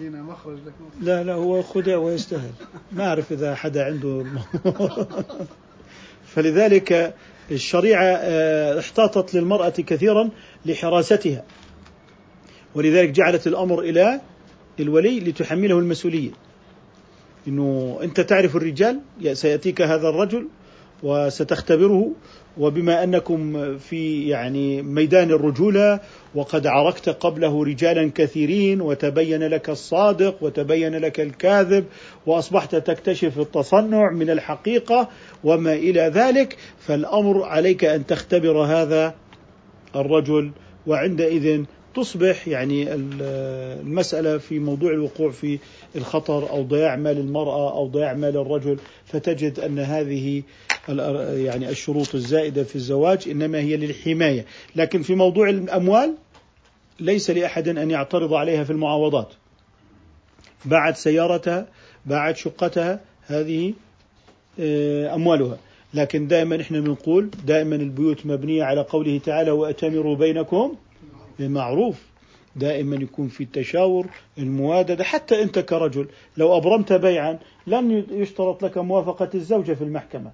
مخرج 0.00 0.58
لك 0.66 0.72
لا 1.00 1.24
لا 1.24 1.32
هو 1.32 1.62
خدع 1.62 1.96
ويستاهل. 1.96 2.50
ما 2.92 3.08
أعرف 3.08 3.32
إذا 3.32 3.54
حدا 3.54 3.84
عنده 3.84 4.26
فلذلك 6.34 7.14
الشريعة 7.50 8.04
آه، 8.04 8.78
احتاطت 8.78 9.34
للمرأة 9.34 9.68
كثيرا 9.68 10.30
لحراستها. 10.66 11.44
ولذلك 12.74 13.10
جعلت 13.10 13.46
الأمر 13.46 13.80
إلى 13.80 14.20
الولي 14.80 15.20
لتحمله 15.20 15.78
المسؤولية. 15.78 16.30
إنه 17.48 17.98
أنت 18.02 18.20
تعرف 18.20 18.56
الرجال 18.56 19.00
سيأتيك 19.32 19.82
هذا 19.82 20.08
الرجل 20.08 20.48
وستختبره 21.02 22.10
وبما 22.58 23.04
أنكم 23.04 23.78
في 23.78 24.28
يعني 24.28 24.82
ميدان 24.82 25.30
الرجولة 25.30 26.00
وقد 26.34 26.66
عركت 26.66 27.08
قبله 27.08 27.64
رجالا 27.64 28.10
كثيرين 28.14 28.80
وتبين 28.80 29.42
لك 29.42 29.70
الصادق 29.70 30.36
وتبين 30.40 30.96
لك 30.96 31.20
الكاذب 31.20 31.84
وأصبحت 32.26 32.74
تكتشف 32.74 33.38
التصنع 33.38 34.10
من 34.10 34.30
الحقيقة 34.30 35.08
وما 35.44 35.72
إلى 35.72 36.00
ذلك 36.00 36.56
فالأمر 36.78 37.42
عليك 37.42 37.84
أن 37.84 38.06
تختبر 38.06 38.58
هذا 38.58 39.14
الرجل 39.96 40.50
وعندئذ 40.86 41.64
تصبح 41.94 42.48
يعني 42.48 42.94
المسألة 42.94 44.38
في 44.38 44.58
موضوع 44.58 44.90
الوقوع 44.90 45.30
في 45.30 45.58
الخطر 45.96 46.50
أو 46.50 46.62
ضياع 46.62 46.96
مال 46.96 47.18
المرأة 47.18 47.72
أو 47.72 47.86
ضياع 47.86 48.14
مال 48.14 48.36
الرجل 48.36 48.78
فتجد 49.04 49.60
أن 49.60 49.78
هذه 49.78 50.42
يعني 50.88 51.68
الشروط 51.68 52.14
الزائدة 52.14 52.64
في 52.64 52.76
الزواج 52.76 53.28
إنما 53.28 53.58
هي 53.58 53.76
للحماية. 53.76 54.44
لكن 54.76 55.02
في 55.02 55.14
موضوع 55.14 55.48
الأموال 55.48 56.14
ليس 57.00 57.30
لأحد 57.30 57.68
أن 57.68 57.90
يعترض 57.90 58.34
عليها 58.34 58.64
في 58.64 58.70
المعاوضات. 58.70 59.32
باعت 60.64 60.96
سيارتها 60.96 61.68
باعت 62.06 62.36
شقتها 62.36 63.00
هذه 63.26 63.74
آه، 64.60 65.14
أموالها. 65.14 65.58
لكن 65.94 66.26
دائما 66.26 66.60
إحنا 66.60 66.80
بنقول 66.80 67.30
دائما 67.46 67.76
البيوت 67.76 68.26
مبنية 68.26 68.64
على 68.64 68.80
قوله 68.80 69.18
تعالى 69.18 69.50
وأتمروا 69.50 70.16
بينكم 70.16 70.74
بمعروف. 71.38 72.02
دائما 72.56 72.96
يكون 72.96 73.28
في 73.28 73.42
التشاور 73.42 74.06
الموادة 74.38 75.04
حتى 75.04 75.42
أنت 75.42 75.58
كرجل 75.58 76.08
لو 76.36 76.56
أبرمت 76.56 76.92
بيعا 76.92 77.38
لن 77.66 78.04
يشترط 78.10 78.64
لك 78.64 78.78
موافقة 78.78 79.30
الزوجة 79.34 79.72
في 79.72 79.84
المحكمة. 79.84 80.32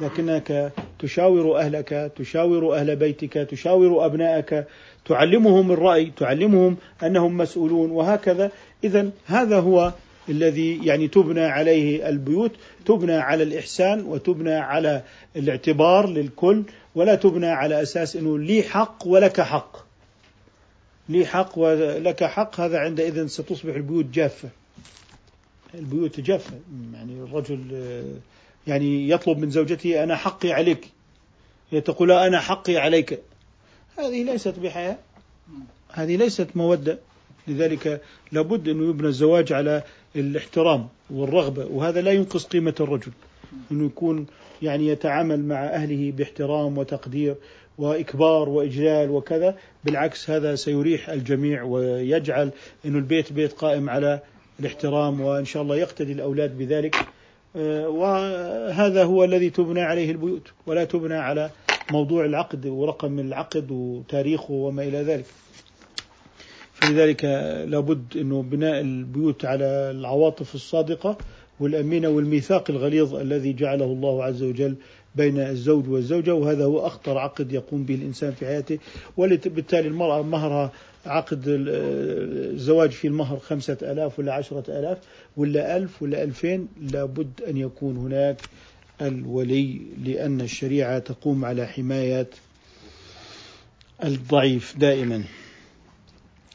لكنك 0.00 0.72
تشاور 0.98 1.58
أهلك 1.58 2.12
تشاور 2.16 2.76
أهل 2.76 2.96
بيتك 2.96 3.32
تشاور 3.32 4.06
أبنائك 4.06 4.66
تعلمهم 5.04 5.72
الرأي 5.72 6.12
تعلمهم 6.16 6.76
أنهم 7.02 7.36
مسؤولون 7.36 7.90
وهكذا. 7.90 8.50
إذا 8.84 9.10
هذا 9.26 9.60
هو 9.60 9.92
الذي 10.28 10.86
يعني 10.86 11.08
تبنى 11.08 11.44
عليه 11.44 12.08
البيوت 12.08 12.52
تبنى 12.86 13.16
على 13.16 13.42
الإحسان 13.42 14.04
وتبنى 14.04 14.54
على 14.54 15.02
الاعتبار 15.36 16.08
للكل 16.08 16.62
ولا 16.94 17.14
تبنى 17.14 17.46
على 17.46 17.82
أساس 17.82 18.16
أنه 18.16 18.38
لي 18.38 18.62
حق 18.62 19.06
ولك 19.06 19.40
حق. 19.40 19.86
لي 21.08 21.26
حق 21.26 21.58
ولك 21.58 22.24
حق 22.24 22.60
هذا 22.60 22.78
عندئذ 22.78 23.26
ستصبح 23.26 23.74
البيوت 23.74 24.04
جافة. 24.04 24.48
البيوت 25.74 26.20
جافة 26.20 26.54
يعني 26.94 27.12
الرجل 27.22 27.60
يعني 28.66 29.10
يطلب 29.10 29.38
من 29.38 29.50
زوجته 29.50 30.02
أنا 30.02 30.16
حقي 30.16 30.52
عليك. 30.52 30.88
هي 31.70 31.80
تقول 31.80 32.12
أنا 32.12 32.40
حقي 32.40 32.76
عليك. 32.76 33.20
هذه 33.98 34.24
ليست 34.24 34.58
بحياة. 34.58 34.96
هذه 35.92 36.16
ليست 36.16 36.48
مودة. 36.54 36.98
لذلك 37.48 38.00
لابد 38.32 38.68
أنه 38.68 38.88
يبنى 38.88 39.08
الزواج 39.08 39.52
على 39.52 39.82
الاحترام 40.16 40.88
والرغبة 41.10 41.66
وهذا 41.66 42.00
لا 42.00 42.12
ينقص 42.12 42.46
قيمة 42.46 42.74
الرجل. 42.80 43.12
أنه 43.70 43.86
يكون 43.86 44.26
يعني 44.62 44.86
يتعامل 44.86 45.44
مع 45.44 45.64
أهله 45.64 46.12
باحترام 46.12 46.78
وتقدير 46.78 47.34
وإكبار 47.78 48.48
وإجلال 48.48 49.10
وكذا. 49.10 49.58
بالعكس 49.84 50.30
هذا 50.30 50.54
سيريح 50.54 51.08
الجميع 51.08 51.62
ويجعل 51.62 52.50
أن 52.84 52.96
البيت 52.96 53.32
بيت 53.32 53.52
قائم 53.52 53.90
على 53.90 54.20
الاحترام 54.60 55.20
وإن 55.20 55.44
شاء 55.44 55.62
الله 55.62 55.76
يقتدي 55.76 56.12
الأولاد 56.12 56.58
بذلك. 56.58 56.96
وهذا 57.86 59.04
هو 59.04 59.24
الذي 59.24 59.50
تبنى 59.50 59.80
عليه 59.80 60.10
البيوت 60.10 60.52
ولا 60.66 60.84
تبنى 60.84 61.14
على 61.14 61.50
موضوع 61.90 62.24
العقد 62.24 62.66
ورقم 62.66 63.18
العقد 63.18 63.70
وتاريخه 63.70 64.50
وما 64.52 64.82
إلى 64.82 65.02
ذلك. 65.02 65.24
فلذلك 66.72 67.24
لابد 67.68 68.16
أنه 68.16 68.42
بناء 68.42 68.80
البيوت 68.80 69.44
على 69.44 69.64
العواطف 69.64 70.54
الصادقة 70.54 71.18
والأمينة 71.60 72.08
والميثاق 72.08 72.70
الغليظ 72.70 73.14
الذي 73.14 73.52
جعله 73.52 73.84
الله 73.84 74.24
عز 74.24 74.42
وجل 74.42 74.76
بين 75.14 75.38
الزوج 75.38 75.88
والزوجة 75.88 76.34
وهذا 76.34 76.64
هو 76.64 76.86
أخطر 76.86 77.18
عقد 77.18 77.52
يقوم 77.52 77.84
به 77.84 77.94
الإنسان 77.94 78.32
في 78.32 78.46
حياته. 78.46 78.78
وبالتالي 79.16 79.88
المرأة 79.88 80.22
مهرها 80.22 80.72
عقد 81.06 81.42
الزواج 81.46 82.90
في 82.90 83.08
المهر 83.08 83.38
خمسة 83.38 83.78
ألاف 83.82 84.18
ولا 84.18 84.32
عشرة 84.32 84.78
ألاف 84.78 84.98
ولا 85.36 85.76
ألف 85.76 86.02
ولا 86.02 86.22
ألفين 86.22 86.68
لابد 86.80 87.42
أن 87.48 87.56
يكون 87.56 87.96
هناك 87.96 88.40
الولي 89.00 89.80
لأن 90.04 90.40
الشريعة 90.40 90.98
تقوم 90.98 91.44
على 91.44 91.66
حماية 91.66 92.26
الضعيف 94.04 94.76
دائما. 94.76 95.22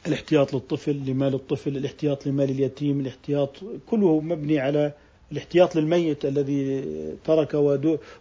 الاحتياط 0.06 0.54
للطفل 0.54 0.96
لمال 1.06 1.34
الطفل 1.34 1.76
الاحتياط 1.76 2.26
لمال 2.26 2.50
اليتيم 2.50 3.00
الاحتياط 3.00 3.56
كله 3.86 4.20
مبني 4.20 4.58
على 4.60 4.92
الاحتياط 5.32 5.76
للميت 5.76 6.24
الذي 6.24 6.84
ترك 7.24 7.54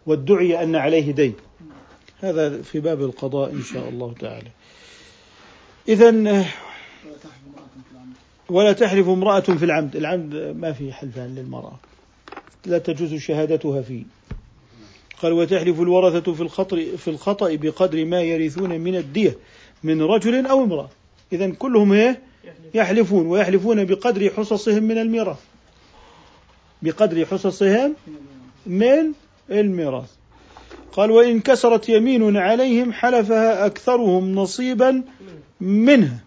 وادعي 0.06 0.64
أن 0.64 0.76
عليه 0.76 1.12
دين. 1.12 1.34
هذا 2.20 2.62
في 2.62 2.80
باب 2.80 3.02
القضاء 3.02 3.52
إن 3.52 3.64
شاء 3.64 3.90
الله 3.90 4.14
تعالى. 4.14 4.50
إذا 5.88 6.46
ولا 8.50 8.74
تحلف 8.74 9.08
امرأة 9.08 9.40
في 9.40 9.66
العمد. 9.66 9.96
العمد 9.96 10.36
ما 10.36 10.72
في 10.72 10.94
حلفان 10.94 11.36
للمرأة. 11.36 11.80
لا 12.66 12.78
تجوز 12.78 13.14
شهادتها 13.14 13.82
فيه 13.82 14.04
قال 15.22 15.34
وتحلف 15.34 15.82
الورثة 15.82 16.34
في 16.34 16.42
الخطر 16.42 16.98
في 16.98 17.08
الخطأ 17.08 17.56
بقدر 17.56 18.06
ما 18.06 18.22
يرثون 18.22 18.70
من 18.80 18.96
الدية 18.96 19.38
من 19.84 20.02
رجل 20.02 20.46
أو 20.46 20.64
امرأة. 20.64 20.90
إذا 21.34 21.50
كلهم 21.50 21.94
إيه؟ 21.94 22.20
يحلفون 22.74 23.28
ويحلفون 23.28 23.86
بقدر 23.86 24.30
حصصهم 24.30 24.84
من 24.84 24.98
الميراث. 24.98 25.40
بقدر 26.82 27.26
حصصهم 27.26 27.96
من 28.66 29.14
الميراث. 29.52 30.10
قال 30.92 31.12
وإن 31.12 31.40
كسرت 31.40 31.90
يمين 31.90 32.38
عليهم 32.38 32.94
حلفها 32.94 33.66
أكثرهم 33.66 34.36
نصيبا 34.36 35.04
منها 35.62 36.20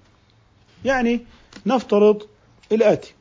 يعني 0.85 1.21
نفترض 1.67 2.23
الآتي. 2.73 3.15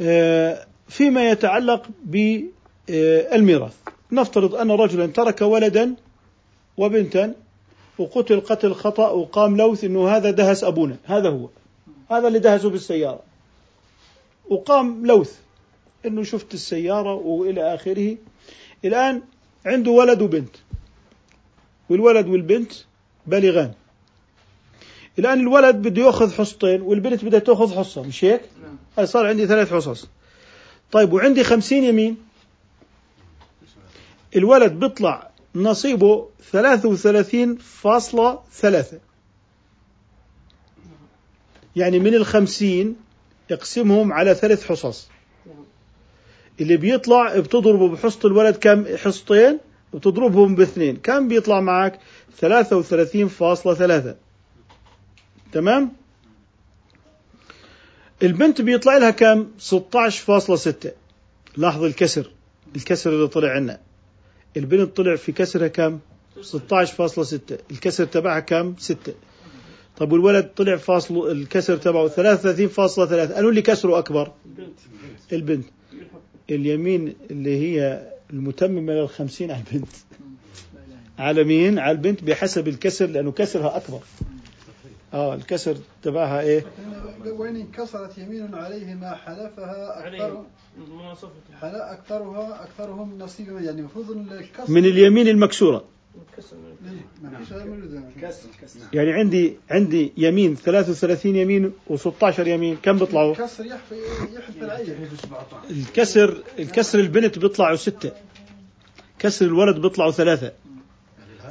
آه، 0.00 0.66
فيما 0.88 1.30
يتعلق 1.30 1.86
بالميراث. 2.04 3.74
نفترض 4.12 4.54
أن 4.54 4.70
رجلا 4.70 5.06
ترك 5.06 5.40
ولدا 5.42 5.94
وبنتا 6.76 7.34
وقتل 7.98 8.40
قتل 8.40 8.74
خطأ 8.74 9.10
وقام 9.10 9.56
لوث 9.56 9.84
أنه 9.84 10.08
هذا 10.08 10.30
دهس 10.30 10.64
أبونا. 10.64 10.96
هذا 11.04 11.28
هو. 11.28 11.48
هذا 12.10 12.28
اللي 12.28 12.38
دهسه 12.38 12.70
بالسيارة. 12.70 13.20
وقام 14.50 15.06
لوث. 15.06 15.38
أنه 16.06 16.22
شفت 16.22 16.54
السيارة 16.54 17.14
وإلى 17.14 17.74
آخره. 17.74 18.16
الآن 18.84 19.22
عنده 19.66 19.90
ولد 19.90 20.22
وبنت. 20.22 20.56
والولد 21.88 22.26
والبنت 22.26 22.72
بالغان. 23.26 23.72
الآن 25.18 25.40
الولد 25.40 25.76
بده 25.76 26.02
يأخذ 26.02 26.32
حصتين 26.32 26.82
والبنت 26.82 27.24
بدها 27.24 27.40
تأخذ 27.40 27.76
حصة 27.78 28.02
مش 28.02 28.24
هيك؟ 28.24 28.40
نعم. 28.96 29.06
صار 29.06 29.26
عندي 29.26 29.46
ثلاث 29.46 29.72
حصص. 29.72 30.08
طيب 30.92 31.12
وعندي 31.12 31.44
خمسين 31.44 31.84
يمين. 31.84 32.16
الولد 34.36 34.72
بيطلع 34.72 35.30
نصيبه 35.54 36.28
ثلاثة 36.52 36.88
وثلاثين 36.88 37.56
فاصلة 37.56 38.38
ثلاثة. 38.52 38.98
يعني 41.76 41.98
من 41.98 42.14
الخمسين 42.14 42.96
اقسمهم 43.50 44.12
على 44.12 44.34
ثلاث 44.34 44.66
حصص. 44.66 45.08
اللي 46.62 46.76
بيطلع 46.76 47.38
بتضربه 47.38 47.88
بحصة 47.88 48.26
الولد 48.28 48.56
كم؟ 48.56 48.96
حصتين. 48.96 49.58
وتضربهم 49.92 50.54
باثنين. 50.54 50.96
كم 50.96 51.28
بيطلع 51.28 51.60
معك؟ 51.60 51.98
ثلاثة 52.38 52.76
وثلاثين 52.76 53.28
فاصلة 53.28 53.74
ثلاثة. 53.74 54.16
تمام؟ 55.52 55.92
البنت 58.22 58.60
بيطلع 58.60 58.96
لها 58.96 59.10
كم؟ 59.10 59.46
16.6 59.58 60.90
لاحظ 61.56 61.82
الكسر. 61.84 62.30
الكسر 62.76 63.10
اللي 63.10 63.28
طلع 63.28 63.48
عنا. 63.50 63.80
البنت 64.56 64.96
طلع 64.96 65.16
في 65.16 65.32
كسرها 65.32 65.68
كم؟ 65.68 65.98
16.6 66.42 67.54
الكسر 67.70 68.04
تبعها 68.04 68.40
كم؟ 68.40 68.74
6 68.78 69.14
طب 69.96 70.12
والولد 70.12 70.50
طلع 70.56 70.76
فاصل 70.76 71.30
الكسر 71.30 71.76
تبعه 71.76 72.08
33.3 72.08 73.32
قالوا 73.34 73.50
اللي 73.50 73.62
كسره 73.62 73.98
أكبر. 73.98 74.32
البنت. 75.32 75.66
اليمين 76.50 77.14
اللي 77.30 77.58
هي 77.58 78.08
المتممه 78.30 78.92
للخمسين 78.92 79.50
على 79.50 79.62
البنت. 79.72 79.88
على 81.18 81.44
مين؟ 81.44 81.78
على 81.78 81.92
البنت 81.92 82.24
بحسب 82.24 82.68
الكسر 82.68 83.06
لأنه 83.06 83.32
كسرها 83.32 83.76
أكبر. 83.76 84.00
آه 85.14 85.34
الكسر 85.34 85.76
تبعها 86.02 86.40
إيه؟ 86.40 86.64
وإن 87.26 87.56
انكسرت 87.56 88.18
يمين 88.18 88.54
عليهما 88.54 89.14
حلفها 89.14 90.08
أكثر 90.08 90.44
حلا 91.60 91.92
أكثرها 91.92 92.64
أكثرهم 92.64 93.18
نصيبا. 93.18 93.60
يعني 93.60 93.80
المفروض 93.80 94.10
الكسر 94.10 94.72
من 94.72 94.84
اليمين 94.84 95.28
المكسورة. 95.28 95.84
من 96.14 97.30
كسر 98.22 98.48
كسر. 98.62 98.80
يعني 98.92 99.12
عندي 99.12 99.56
عندي 99.70 100.12
يمين 100.16 100.56
33 100.56 101.36
يمين 101.36 101.72
و16 101.90 102.38
يمين. 102.38 102.76
كم 102.76 102.98
بيطلعوا؟ 102.98 103.32
الكسر 103.32 103.66
يحفي 103.66 103.94
يحفي 104.32 104.94
الكسر 105.70 106.42
الكسر 106.58 107.00
البنت 107.00 107.38
بيطلعوا 107.38 107.76
ستة. 107.76 108.12
كسر 109.18 109.46
الولد 109.46 109.78
بيطلعوا 109.80 110.10
ثلاثة. 110.10 110.52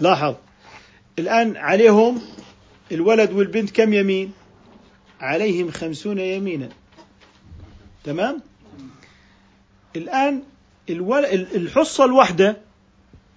لاحظ. 0.02 0.36
الآن 1.20 1.58
عليهم 1.58 2.22
الولد 2.92 3.32
والبنت 3.32 3.72
كم 3.72 3.94
يمين؟ 3.94 4.32
عليهم 5.20 5.72
خمسون 5.72 6.20
يمينا. 6.20 6.70
تمام؟ 8.04 8.42
الآن 9.96 10.44
الول... 10.90 11.26
الحصة 11.26 12.06
الواحدة 12.06 12.58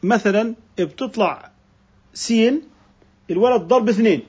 مثلا 0.04 0.54
بتطلع 0.78 1.50
سين 2.14 2.62
الولد 3.30 3.62
ضرب 3.62 3.88
اثنين. 3.88 4.22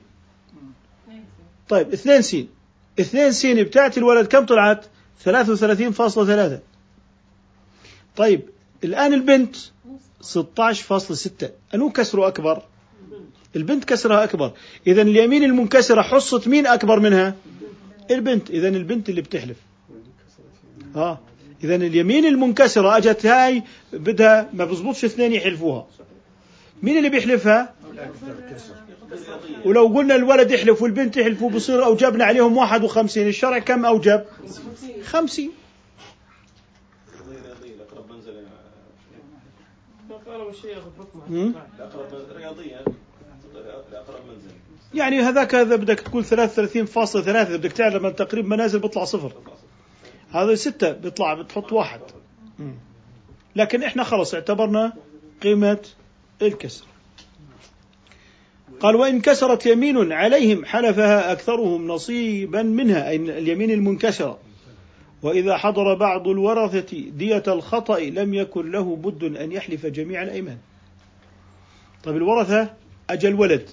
طيب 1.68 1.92
اثنين 1.92 2.22
سين. 2.22 2.48
اثنين 3.00 3.32
سين 3.32 3.62
بتاعت 3.64 3.98
الولد 3.98 4.26
كم 4.26 4.46
طلعت؟ 4.46 4.86
ثلاثة 5.20 5.52
وثلاثين 5.52 5.90
فاصلة 5.92 6.26
ثلاثة. 6.26 6.60
طيب 8.16 8.42
الآن 8.84 9.14
البنت 9.14 9.56
16.6 10.22 11.50
أنو 11.74 11.90
كسره 11.90 12.28
أكبر؟ 12.28 12.62
البنت 13.56 13.84
كسرها 13.84 14.24
أكبر. 14.24 14.52
إذا 14.86 15.02
اليمين 15.02 15.44
المنكسرة 15.44 16.02
حصة 16.02 16.42
مين 16.46 16.66
أكبر 16.66 17.00
منها؟ 17.00 17.34
البنت. 18.10 18.50
إذا 18.50 18.68
البنت 18.68 19.08
اللي 19.08 19.20
بتحلف. 19.20 19.56
آه 20.96 21.18
إذا 21.64 21.74
اليمين 21.74 22.26
المنكسرة 22.26 22.96
أجت 22.96 23.26
هاي 23.26 23.62
بدها 23.92 24.50
ما 24.52 24.64
بزبطش 24.64 25.04
اثنين 25.04 25.32
يحلفوها. 25.32 25.86
مين 26.82 26.98
اللي 26.98 27.08
بيحلفها؟ 27.08 27.74
ولو 29.64 29.86
قلنا 29.86 30.16
الولد 30.16 30.50
يحلف 30.50 30.82
والبنت 30.82 31.16
يحلف 31.16 31.44
بصير 31.44 31.84
أوجبنا 31.84 32.24
عليهم 32.24 32.56
واحد 32.56 32.84
وخمسين 32.84 33.28
الشرع 33.28 33.58
كم 33.58 33.84
أوجب؟ 33.84 34.24
خمسين. 35.04 35.50
قالوا 40.26 40.50
الشيء 40.50 40.70
ياخذ 40.70 40.90
حكمه 40.98 41.22
مم. 41.28 41.54
الأقرب 41.78 42.06
رياضيا 42.36 42.84
الأقرب 43.90 44.20
منزل 44.28 44.50
يعني 44.94 45.20
هذاك 45.20 45.54
إذا 45.54 45.76
بدك 45.76 46.00
تقول 46.00 46.24
33.3 46.24 47.16
إذا 47.16 47.56
بدك 47.56 47.72
تعلم 47.72 48.08
تقريب 48.10 48.46
منازل 48.46 48.78
بيطلع 48.78 49.04
صفر. 49.04 49.32
هذا 50.30 50.54
ستة 50.54 50.92
بيطلع 50.92 51.34
بتحط 51.34 51.72
واحد. 51.72 52.00
لكن 53.56 53.82
إحنا 53.82 54.04
خلص 54.04 54.34
اعتبرنا 54.34 54.92
قيمة 55.42 55.78
الكسر. 56.42 56.84
قال 58.80 58.96
وإن 58.96 59.20
كسرت 59.20 59.66
يمين 59.66 60.12
عليهم 60.12 60.64
حلفها 60.64 61.32
أكثرهم 61.32 61.88
نصيبا 61.88 62.62
منها. 62.62 63.08
أي 63.08 63.16
اليمين 63.16 63.70
المنكسرة. 63.70 64.38
وإذا 65.22 65.56
حضر 65.56 65.94
بعض 65.94 66.28
الورثة 66.28 67.10
دية 67.10 67.42
الخطأ 67.48 68.00
لم 68.00 68.34
يكن 68.34 68.70
له 68.70 68.96
بد 68.96 69.24
أن 69.36 69.52
يحلف 69.52 69.86
جميع 69.86 70.22
الأيمان. 70.22 70.58
طيب 72.04 72.16
الورثة 72.16 72.74
أجل 73.10 73.34
ولد 73.34 73.70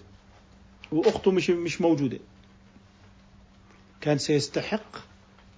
وأخته 0.91 1.31
مش 1.31 1.49
مش 1.49 1.81
موجودة. 1.81 2.19
كان 4.01 4.17
سيستحق 4.17 5.12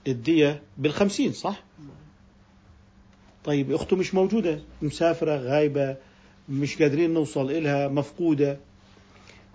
الدية 0.08 0.62
بالخمسين 0.78 1.32
صح؟ 1.32 1.64
طيب 3.43 3.72
أخته 3.72 3.95
مش 3.95 4.14
موجودة 4.14 4.60
مسافرة 4.82 5.36
غايبة 5.38 5.97
مش 6.49 6.82
قادرين 6.82 7.14
نوصل 7.14 7.51
إلها 7.51 7.88
مفقودة. 7.88 8.58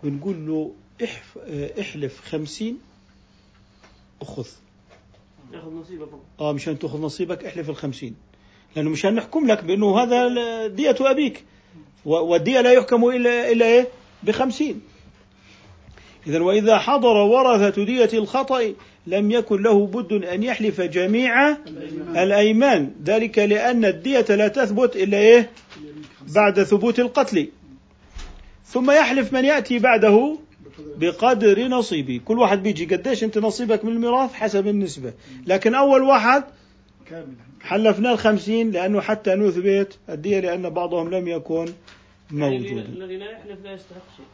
بنقول 0.03 0.47
له 0.47 0.73
احف 1.05 1.39
احلف 1.81 2.21
خمسين 2.21 2.79
أخذ 4.23 4.47
ياخذ 5.53 5.71
نصيبه 5.75 6.07
فوق 6.07 6.23
آه 6.41 6.53
مشان 6.53 6.79
تأخذ 6.79 7.01
نصيبك 7.01 7.45
احلف 7.45 7.71
الخمسين. 7.71 8.15
لأنه 8.77 8.91
مشان 8.91 9.15
نحكم 9.15 9.47
لك 9.47 9.65
بأنه 9.65 9.99
هذا 9.99 10.67
دية 10.67 10.97
أبيك. 11.01 11.45
والدية 12.05 12.61
لا 12.61 12.73
يحكم 12.73 13.05
الا 13.05 13.53
إلا 13.53 13.67
إيه؟ 13.67 13.89
بخمسين. 14.23 14.81
اذا 16.27 16.41
وإذا 16.41 16.79
حضر 16.79 17.17
ورثة 17.17 17.85
دية 17.85 18.19
الخطأ 18.19 18.75
لم 19.07 19.31
يكن 19.31 19.63
له 19.63 19.87
بد 19.87 20.25
أن 20.25 20.43
يحلف 20.43 20.81
جميع 20.81 21.57
الأيمان. 22.17 22.91
ذلك 23.05 23.39
لأن 23.39 23.85
الدية 23.85 24.27
لا 24.29 24.49
تثبت 24.49 24.97
إلا 24.97 25.19
إيه؟ 25.19 25.51
بعد 26.35 26.63
ثبوت 26.63 27.01
القتل. 27.01 27.49
ثم 28.65 28.91
يحلف 28.91 29.33
من 29.33 29.45
يأتي 29.45 29.79
بعده 29.79 30.39
بقدر 30.97 31.69
نصيبه. 31.69 32.21
كل 32.25 32.39
واحد 32.39 32.63
بيجي 32.63 32.97
قديش 32.97 33.25
أنت 33.25 33.39
نصيبك 33.39 33.85
من 33.85 33.93
الميراث؟ 33.93 34.33
حسب 34.33 34.67
النسبة. 34.67 35.13
لكن 35.47 35.75
أول 35.75 36.03
واحد 36.03 36.45
كامل 37.11 37.35
حلفنا 37.61 38.13
الخمسين 38.13 38.71
لأنه 38.71 39.01
حتى 39.01 39.35
نثبت 39.35 39.99
الدية 40.09 40.41
لأن 40.41 40.71
بعضهم 40.71 41.11
لم 41.11 41.29
يكن 41.29 41.67
موجودا 42.31 42.83
الذي 42.83 43.17
لا 43.17 43.31
يحلف 43.31 43.65
لا 43.65 43.73
يستحق 43.73 44.17
شيء. 44.17 44.27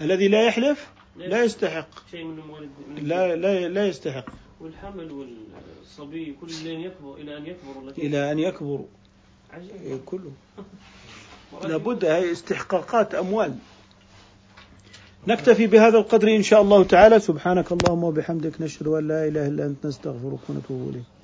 الذي 0.00 0.28
لا 0.28 0.42
يحلف 0.42 0.88
لا 1.16 1.44
يستحق. 1.44 1.88
شيء 2.10 2.24
من 2.24 2.38
الموالد 2.38 2.70
لا 3.02 3.36
لا 3.36 3.68
لا 3.68 3.86
يستحق. 3.86 4.24
والحمل 4.60 5.12
والصبي 5.12 6.36
كل 6.40 6.52
لين 6.64 6.80
يكبر 6.80 7.14
إلى 7.14 7.36
أن 7.36 7.46
يكبر 7.46 7.88
التي 7.88 8.06
إلى 8.06 8.32
أن 8.32 8.38
يكبروا 8.38 8.86
عجيب. 9.52 9.70
إيه، 9.84 9.98
كله. 10.06 10.32
لابد 11.68 12.04
هي 12.04 12.32
استحقاقات 12.32 13.14
أموال. 13.14 13.56
نكتفي 15.28 15.66
بهذا 15.66 15.98
القدر 15.98 16.28
إن 16.36 16.42
شاء 16.42 16.62
الله 16.62 16.84
تعالى. 16.84 17.20
سبحانك 17.20 17.72
اللهم 17.72 18.04
وبحمدك 18.04 18.60
نشهد 18.60 18.86
أن 18.86 19.08
لا 19.08 19.28
إله 19.28 19.46
إلا 19.46 19.66
أنت 19.66 19.86
نستغفرك 19.86 20.40
ونتوب 20.48 20.90
إليك. 20.90 21.19